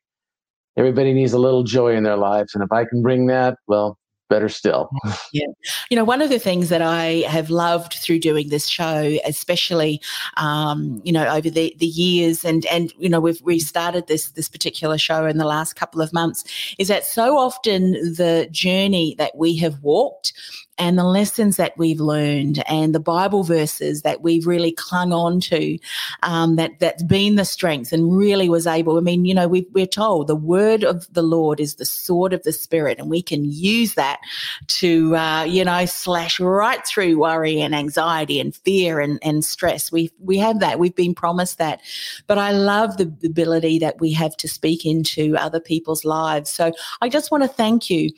everybody 0.78 1.12
needs 1.12 1.34
a 1.34 1.40
little 1.40 1.64
joy 1.64 1.94
in 1.94 2.04
their 2.04 2.16
lives, 2.16 2.56
and 2.56 2.64
if 2.64 2.72
I 2.72 2.86
can 2.86 3.02
bring 3.02 3.28
that, 3.28 3.58
well, 3.68 4.00
better 4.32 4.50
still. 4.50 4.90
yeah. 5.34 5.46
You 5.92 5.98
know, 5.98 6.04
one 6.04 6.22
of 6.22 6.30
the 6.30 6.40
things 6.40 6.70
that 6.70 6.82
I 6.82 7.24
have 7.28 7.52
loved 7.52 7.94
through 7.94 8.20
doing 8.20 8.50
this 8.50 8.68
show, 8.68 9.18
especially, 9.26 10.02
um, 10.38 11.02
you 11.04 11.12
know, 11.12 11.28
over 11.28 11.50
the, 11.50 11.76
the 11.78 11.86
years 11.86 12.44
and, 12.44 12.66
and, 12.68 12.92
you 12.98 13.10
know, 13.10 13.20
we've 13.20 13.42
restarted 13.44 14.08
this, 14.08 14.32
this 14.32 14.50
particular 14.50 14.98
show 14.98 15.26
in 15.26 15.38
the 15.38 15.46
last 15.46 15.76
couple 15.76 16.02
of 16.02 16.14
months 16.14 16.44
is 16.80 16.88
that 16.88 17.06
so 17.06 17.38
often 17.38 17.92
the 17.92 18.48
journey 18.52 19.16
that 19.20 19.38
we 19.38 19.58
have 19.58 19.84
walked 19.84 20.34
and 20.78 20.98
the 20.98 21.04
lessons 21.04 21.58
that 21.58 21.78
we've 21.78 22.00
learned 22.00 22.64
and 22.68 22.96
the 22.96 23.00
Bible 23.00 23.44
verses 23.44 24.02
that 24.02 24.22
we've 24.22 24.48
really 24.48 24.72
clung 24.72 25.14
on 25.14 25.40
to, 25.42 25.78
um, 26.24 26.56
that 26.56 26.80
that's 26.80 27.04
been 27.04 27.36
the 27.36 27.46
strength 27.46 27.92
and 27.92 28.18
really 28.18 28.50
was 28.50 28.66
able. 28.66 28.98
I 28.98 29.02
mean, 29.02 29.26
you 29.26 29.34
know, 29.34 29.48
we, 29.48 29.68
we're 29.74 29.86
told 29.86 30.28
the 30.28 30.36
word 30.36 30.84
of 30.84 31.12
the 31.14 31.22
Lord 31.22 31.60
is 31.60 31.76
the 31.76 31.86
sword 31.86 32.34
of 32.34 32.44
the 32.44 32.54
Spirit, 32.54 33.00
and 33.00 33.10
we 33.10 33.22
can 33.22 33.46
use 33.46 33.94
that 33.96 34.20
to, 34.68 35.16
uh, 35.16 35.44
you 35.44 35.64
know, 35.64 35.86
slash 35.86 36.40
right 36.40 36.86
through 36.86 37.20
worry 37.20 37.62
and 37.62 37.76
anxiety 37.76 38.40
and 38.40 38.56
fear 38.56 39.00
and, 39.00 39.20
and 39.22 39.46
stress. 39.46 39.92
We 39.92 40.12
we 40.20 40.38
have 40.38 40.60
that. 40.62 40.80
We've 40.80 40.96
been 40.96 41.14
promised 41.14 41.58
that, 41.58 41.82
but 42.28 42.38
I 42.38 42.52
love 42.52 42.98
the 42.98 43.14
ability 43.24 43.80
that 43.80 44.00
we 44.00 44.14
have 44.14 44.36
to 44.38 44.48
speak 44.48 44.86
into 44.86 45.36
other 45.38 45.60
people's 45.60 46.06
lives. 46.06 46.50
So 46.50 46.72
I 47.02 47.10
just 47.10 47.30
want 47.30 47.44
to 47.44 47.50
thank 47.50 47.90
you 47.90 48.10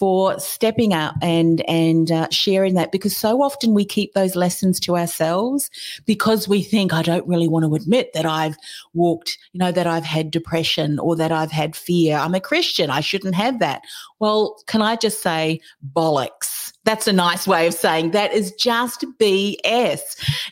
for 0.00 0.40
stepping 0.40 0.94
out 0.94 1.12
and 1.20 1.62
and 1.68 2.10
uh, 2.10 2.26
sharing 2.30 2.72
that 2.74 2.90
because 2.90 3.14
so 3.14 3.42
often 3.42 3.74
we 3.74 3.84
keep 3.84 4.14
those 4.14 4.34
lessons 4.34 4.80
to 4.80 4.96
ourselves 4.96 5.70
because 6.06 6.48
we 6.48 6.62
think 6.62 6.94
I 6.94 7.02
don't 7.02 7.28
really 7.28 7.48
want 7.48 7.66
to 7.66 7.74
admit 7.74 8.14
that 8.14 8.24
I've 8.24 8.56
walked, 8.94 9.36
you 9.52 9.58
know, 9.58 9.70
that 9.70 9.86
I've 9.86 10.04
had 10.04 10.30
depression 10.30 10.98
or 10.98 11.16
that 11.16 11.30
I've 11.30 11.52
had 11.52 11.76
fear. 11.76 12.16
I'm 12.16 12.34
a 12.34 12.40
Christian, 12.40 12.88
I 12.88 13.00
shouldn't 13.00 13.34
have 13.34 13.58
that. 13.58 13.82
Well, 14.20 14.62
can 14.66 14.82
I 14.82 14.96
just 14.96 15.22
say 15.22 15.60
bollocks? 15.94 16.72
That's 16.84 17.06
a 17.06 17.12
nice 17.12 17.46
way 17.46 17.66
of 17.66 17.74
saying 17.74 18.12
that 18.12 18.32
is 18.32 18.52
just 18.52 19.04
BS, 19.18 20.00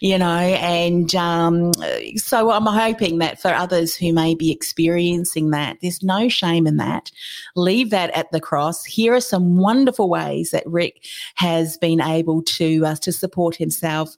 you 0.00 0.18
know. 0.18 0.26
And 0.26 1.14
um, 1.14 1.72
so 2.16 2.50
I'm 2.50 2.66
hoping 2.66 3.18
that 3.18 3.40
for 3.40 3.48
others 3.48 3.94
who 3.94 4.12
may 4.12 4.35
be 4.35 4.50
experiencing 4.50 5.50
that, 5.50 5.78
there's 5.81 6.02
no 6.02 6.28
shame 6.28 6.66
in 6.66 6.78
that. 6.78 7.11
Leave 7.57 7.90
that 7.90 8.11
at 8.11 8.31
the 8.33 8.40
cross. 8.40 8.85
Here 8.85 9.14
are 9.14 9.20
some 9.20 9.57
wonderful 9.57 10.09
ways 10.09 10.50
that 10.50 10.66
Rick 10.66 11.04
has 11.35 11.76
been 11.76 12.00
able 12.00 12.42
to 12.42 12.85
uh, 12.87 12.96
to 12.96 13.12
support 13.12 13.57
himself 13.57 14.16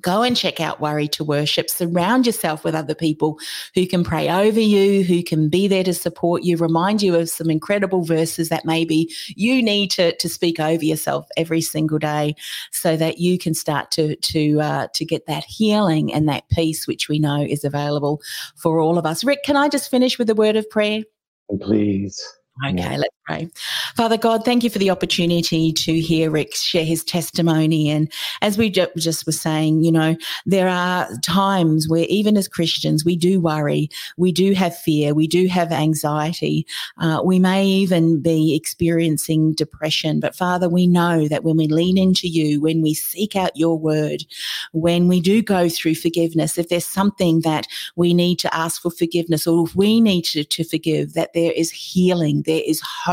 Go 0.00 0.22
and 0.22 0.34
check 0.34 0.58
out 0.58 0.80
Worry 0.80 1.06
to 1.08 1.22
Worship. 1.22 1.68
Surround 1.68 2.26
yourself 2.26 2.64
with 2.64 2.74
other 2.74 2.94
people 2.94 3.38
who 3.74 3.86
can 3.86 4.04
pray 4.04 4.30
over 4.30 4.58
you, 4.58 5.04
who 5.04 5.22
can 5.22 5.50
be 5.50 5.68
there 5.68 5.84
to 5.84 5.92
support 5.92 6.44
you, 6.44 6.56
remind 6.56 7.02
you 7.02 7.14
of 7.14 7.28
some 7.28 7.50
incredible 7.50 8.02
verses 8.02 8.48
that 8.48 8.64
maybe 8.64 9.10
you 9.36 9.62
need 9.62 9.90
to, 9.90 10.16
to 10.16 10.28
speak 10.30 10.58
over 10.58 10.82
yourself 10.82 11.28
every 11.36 11.60
single 11.60 11.98
day 11.98 12.34
so 12.70 12.96
that 12.96 13.18
you 13.18 13.36
can 13.38 13.52
start 13.52 13.90
to, 13.90 14.16
to, 14.16 14.60
uh, 14.62 14.86
to 14.94 15.04
get 15.04 15.26
that 15.26 15.44
healing 15.44 16.10
and 16.10 16.26
that 16.26 16.48
peace, 16.48 16.86
which 16.86 17.10
we 17.10 17.18
know 17.18 17.42
is 17.42 17.62
available 17.62 18.22
for 18.56 18.80
all 18.80 18.96
of 18.96 19.04
us. 19.04 19.22
Rick, 19.22 19.42
can 19.44 19.58
I 19.58 19.68
just 19.68 19.90
finish 19.90 20.18
with 20.18 20.30
a 20.30 20.34
word 20.34 20.56
of 20.56 20.68
prayer? 20.70 21.02
Please. 21.60 22.18
Okay, 22.66 22.76
yeah. 22.76 22.96
let's 22.96 23.16
pray. 23.24 23.48
Father 23.96 24.18
God, 24.18 24.44
thank 24.44 24.64
you 24.64 24.70
for 24.70 24.78
the 24.78 24.90
opportunity 24.90 25.72
to 25.72 26.00
hear 26.00 26.30
Rick 26.30 26.54
share 26.54 26.84
his 26.84 27.04
testimony. 27.04 27.88
And 27.88 28.12
as 28.42 28.58
we 28.58 28.70
just 28.70 29.26
were 29.26 29.32
saying, 29.32 29.82
you 29.82 29.92
know, 29.92 30.16
there 30.44 30.68
are 30.68 31.08
times 31.22 31.88
where 31.88 32.06
even 32.08 32.36
as 32.36 32.48
Christians, 32.48 33.04
we 33.04 33.16
do 33.16 33.40
worry, 33.40 33.88
we 34.16 34.32
do 34.32 34.52
have 34.52 34.76
fear, 34.76 35.14
we 35.14 35.26
do 35.26 35.46
have 35.46 35.72
anxiety. 35.72 36.66
Uh, 36.98 37.22
we 37.24 37.38
may 37.38 37.64
even 37.64 38.20
be 38.20 38.54
experiencing 38.54 39.54
depression. 39.54 40.20
But 40.20 40.34
Father, 40.34 40.68
we 40.68 40.86
know 40.86 41.28
that 41.28 41.44
when 41.44 41.56
we 41.56 41.68
lean 41.68 41.96
into 41.96 42.28
you, 42.28 42.60
when 42.60 42.82
we 42.82 42.94
seek 42.94 43.36
out 43.36 43.56
your 43.56 43.78
word, 43.78 44.24
when 44.72 45.08
we 45.08 45.20
do 45.20 45.42
go 45.42 45.68
through 45.68 45.94
forgiveness, 45.94 46.58
if 46.58 46.68
there's 46.68 46.86
something 46.86 47.40
that 47.40 47.66
we 47.96 48.14
need 48.14 48.38
to 48.40 48.54
ask 48.54 48.82
for 48.82 48.90
forgiveness 48.90 49.46
or 49.46 49.66
if 49.66 49.74
we 49.74 50.00
need 50.00 50.22
to, 50.22 50.44
to 50.44 50.64
forgive, 50.64 51.14
that 51.14 51.32
there 51.34 51.52
is 51.52 51.70
healing 51.70 52.42
there 52.42 52.62
is 52.66 52.80
hope 52.80 53.11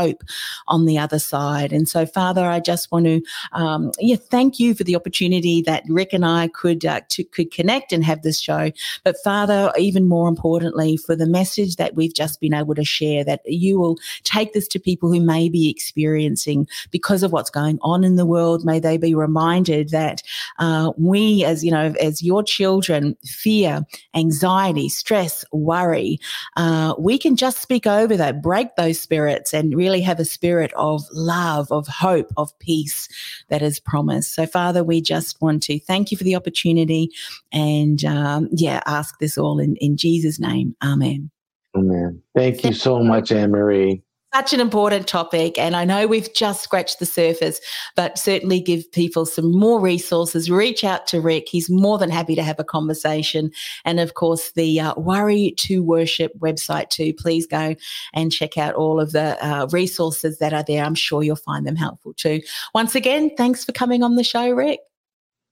on 0.68 0.86
the 0.86 0.98
other 0.98 1.18
side. 1.18 1.72
And 1.72 1.88
so, 1.88 2.06
Father, 2.06 2.44
I 2.44 2.60
just 2.60 2.90
want 2.92 3.06
to 3.06 3.22
um, 3.52 3.92
yeah, 3.98 4.16
thank 4.16 4.58
you 4.58 4.74
for 4.74 4.84
the 4.84 4.96
opportunity 4.96 5.62
that 5.62 5.84
Rick 5.88 6.12
and 6.12 6.24
I 6.24 6.48
could 6.48 6.84
uh, 6.84 7.00
to, 7.08 7.24
could 7.24 7.50
connect 7.50 7.92
and 7.92 8.04
have 8.04 8.22
this 8.22 8.38
show. 8.38 8.70
But 9.04 9.16
Father, 9.22 9.72
even 9.78 10.08
more 10.08 10.28
importantly, 10.28 10.96
for 10.96 11.16
the 11.16 11.26
message 11.26 11.76
that 11.76 11.94
we've 11.94 12.14
just 12.14 12.40
been 12.40 12.54
able 12.54 12.74
to 12.74 12.84
share, 12.84 13.24
that 13.24 13.40
you 13.46 13.78
will 13.78 13.98
take 14.24 14.52
this 14.52 14.68
to 14.68 14.78
people 14.78 15.12
who 15.12 15.20
may 15.20 15.48
be 15.48 15.70
experiencing 15.70 16.68
because 16.90 17.22
of 17.22 17.32
what's 17.32 17.50
going 17.50 17.78
on 17.82 18.04
in 18.04 18.16
the 18.16 18.26
world. 18.26 18.64
May 18.64 18.78
they 18.78 18.98
be 18.98 19.14
reminded 19.14 19.90
that 19.90 20.22
uh, 20.58 20.92
we, 20.96 21.44
as 21.44 21.64
you 21.64 21.70
know, 21.70 21.94
as 22.00 22.22
your 22.22 22.42
children, 22.42 23.16
fear, 23.24 23.86
anxiety, 24.14 24.88
stress, 24.88 25.44
worry, 25.52 26.18
uh, 26.56 26.94
we 26.98 27.18
can 27.18 27.36
just 27.36 27.60
speak 27.60 27.86
over 27.86 28.16
that, 28.16 28.42
break 28.42 28.76
those 28.76 29.00
spirits 29.00 29.54
and 29.54 29.70
and 29.70 29.78
really 29.90 30.02
have 30.02 30.20
a 30.20 30.24
spirit 30.24 30.72
of 30.76 31.02
love, 31.12 31.70
of 31.72 31.88
hope, 31.88 32.32
of 32.36 32.56
peace 32.60 33.08
that 33.48 33.60
is 33.60 33.80
promised. 33.80 34.34
So, 34.34 34.46
Father, 34.46 34.84
we 34.84 35.00
just 35.00 35.40
want 35.42 35.62
to 35.64 35.80
thank 35.80 36.10
you 36.10 36.16
for 36.16 36.24
the 36.24 36.36
opportunity 36.36 37.10
and, 37.52 38.04
um, 38.04 38.48
yeah, 38.52 38.80
ask 38.86 39.18
this 39.18 39.36
all 39.36 39.58
in, 39.58 39.74
in 39.76 39.96
Jesus' 39.96 40.38
name. 40.38 40.76
Amen. 40.82 41.30
Amen. 41.76 42.22
Thank 42.36 42.64
you 42.64 42.72
so 42.72 43.02
much, 43.02 43.32
Anne 43.32 43.50
Marie 43.50 44.02
such 44.34 44.52
an 44.52 44.60
important 44.60 45.06
topic. 45.06 45.58
And 45.58 45.74
I 45.74 45.84
know 45.84 46.06
we've 46.06 46.32
just 46.34 46.62
scratched 46.62 46.98
the 46.98 47.06
surface, 47.06 47.60
but 47.96 48.18
certainly 48.18 48.60
give 48.60 48.90
people 48.92 49.26
some 49.26 49.50
more 49.50 49.80
resources. 49.80 50.50
Reach 50.50 50.84
out 50.84 51.06
to 51.08 51.20
Rick. 51.20 51.48
He's 51.48 51.68
more 51.68 51.98
than 51.98 52.10
happy 52.10 52.34
to 52.36 52.42
have 52.42 52.60
a 52.60 52.64
conversation. 52.64 53.50
And 53.84 53.98
of 53.98 54.14
course, 54.14 54.52
the 54.52 54.80
uh, 54.80 54.94
Worry 54.96 55.54
to 55.58 55.82
Worship 55.82 56.32
website 56.38 56.90
too. 56.90 57.12
Please 57.12 57.46
go 57.46 57.74
and 58.14 58.32
check 58.32 58.56
out 58.56 58.74
all 58.74 59.00
of 59.00 59.12
the 59.12 59.42
uh, 59.44 59.66
resources 59.72 60.38
that 60.38 60.52
are 60.52 60.64
there. 60.64 60.84
I'm 60.84 60.94
sure 60.94 61.22
you'll 61.22 61.36
find 61.36 61.66
them 61.66 61.76
helpful 61.76 62.14
too. 62.14 62.40
Once 62.74 62.94
again, 62.94 63.30
thanks 63.36 63.64
for 63.64 63.72
coming 63.72 64.02
on 64.02 64.16
the 64.16 64.24
show, 64.24 64.50
Rick. 64.50 64.80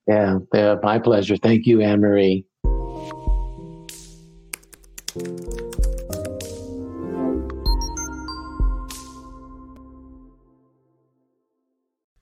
Yeah, 0.06 0.38
yeah 0.54 0.76
my 0.82 0.98
pleasure. 0.98 1.36
Thank 1.36 1.66
you, 1.66 1.82
Anne 1.82 2.00
Marie. 2.00 2.44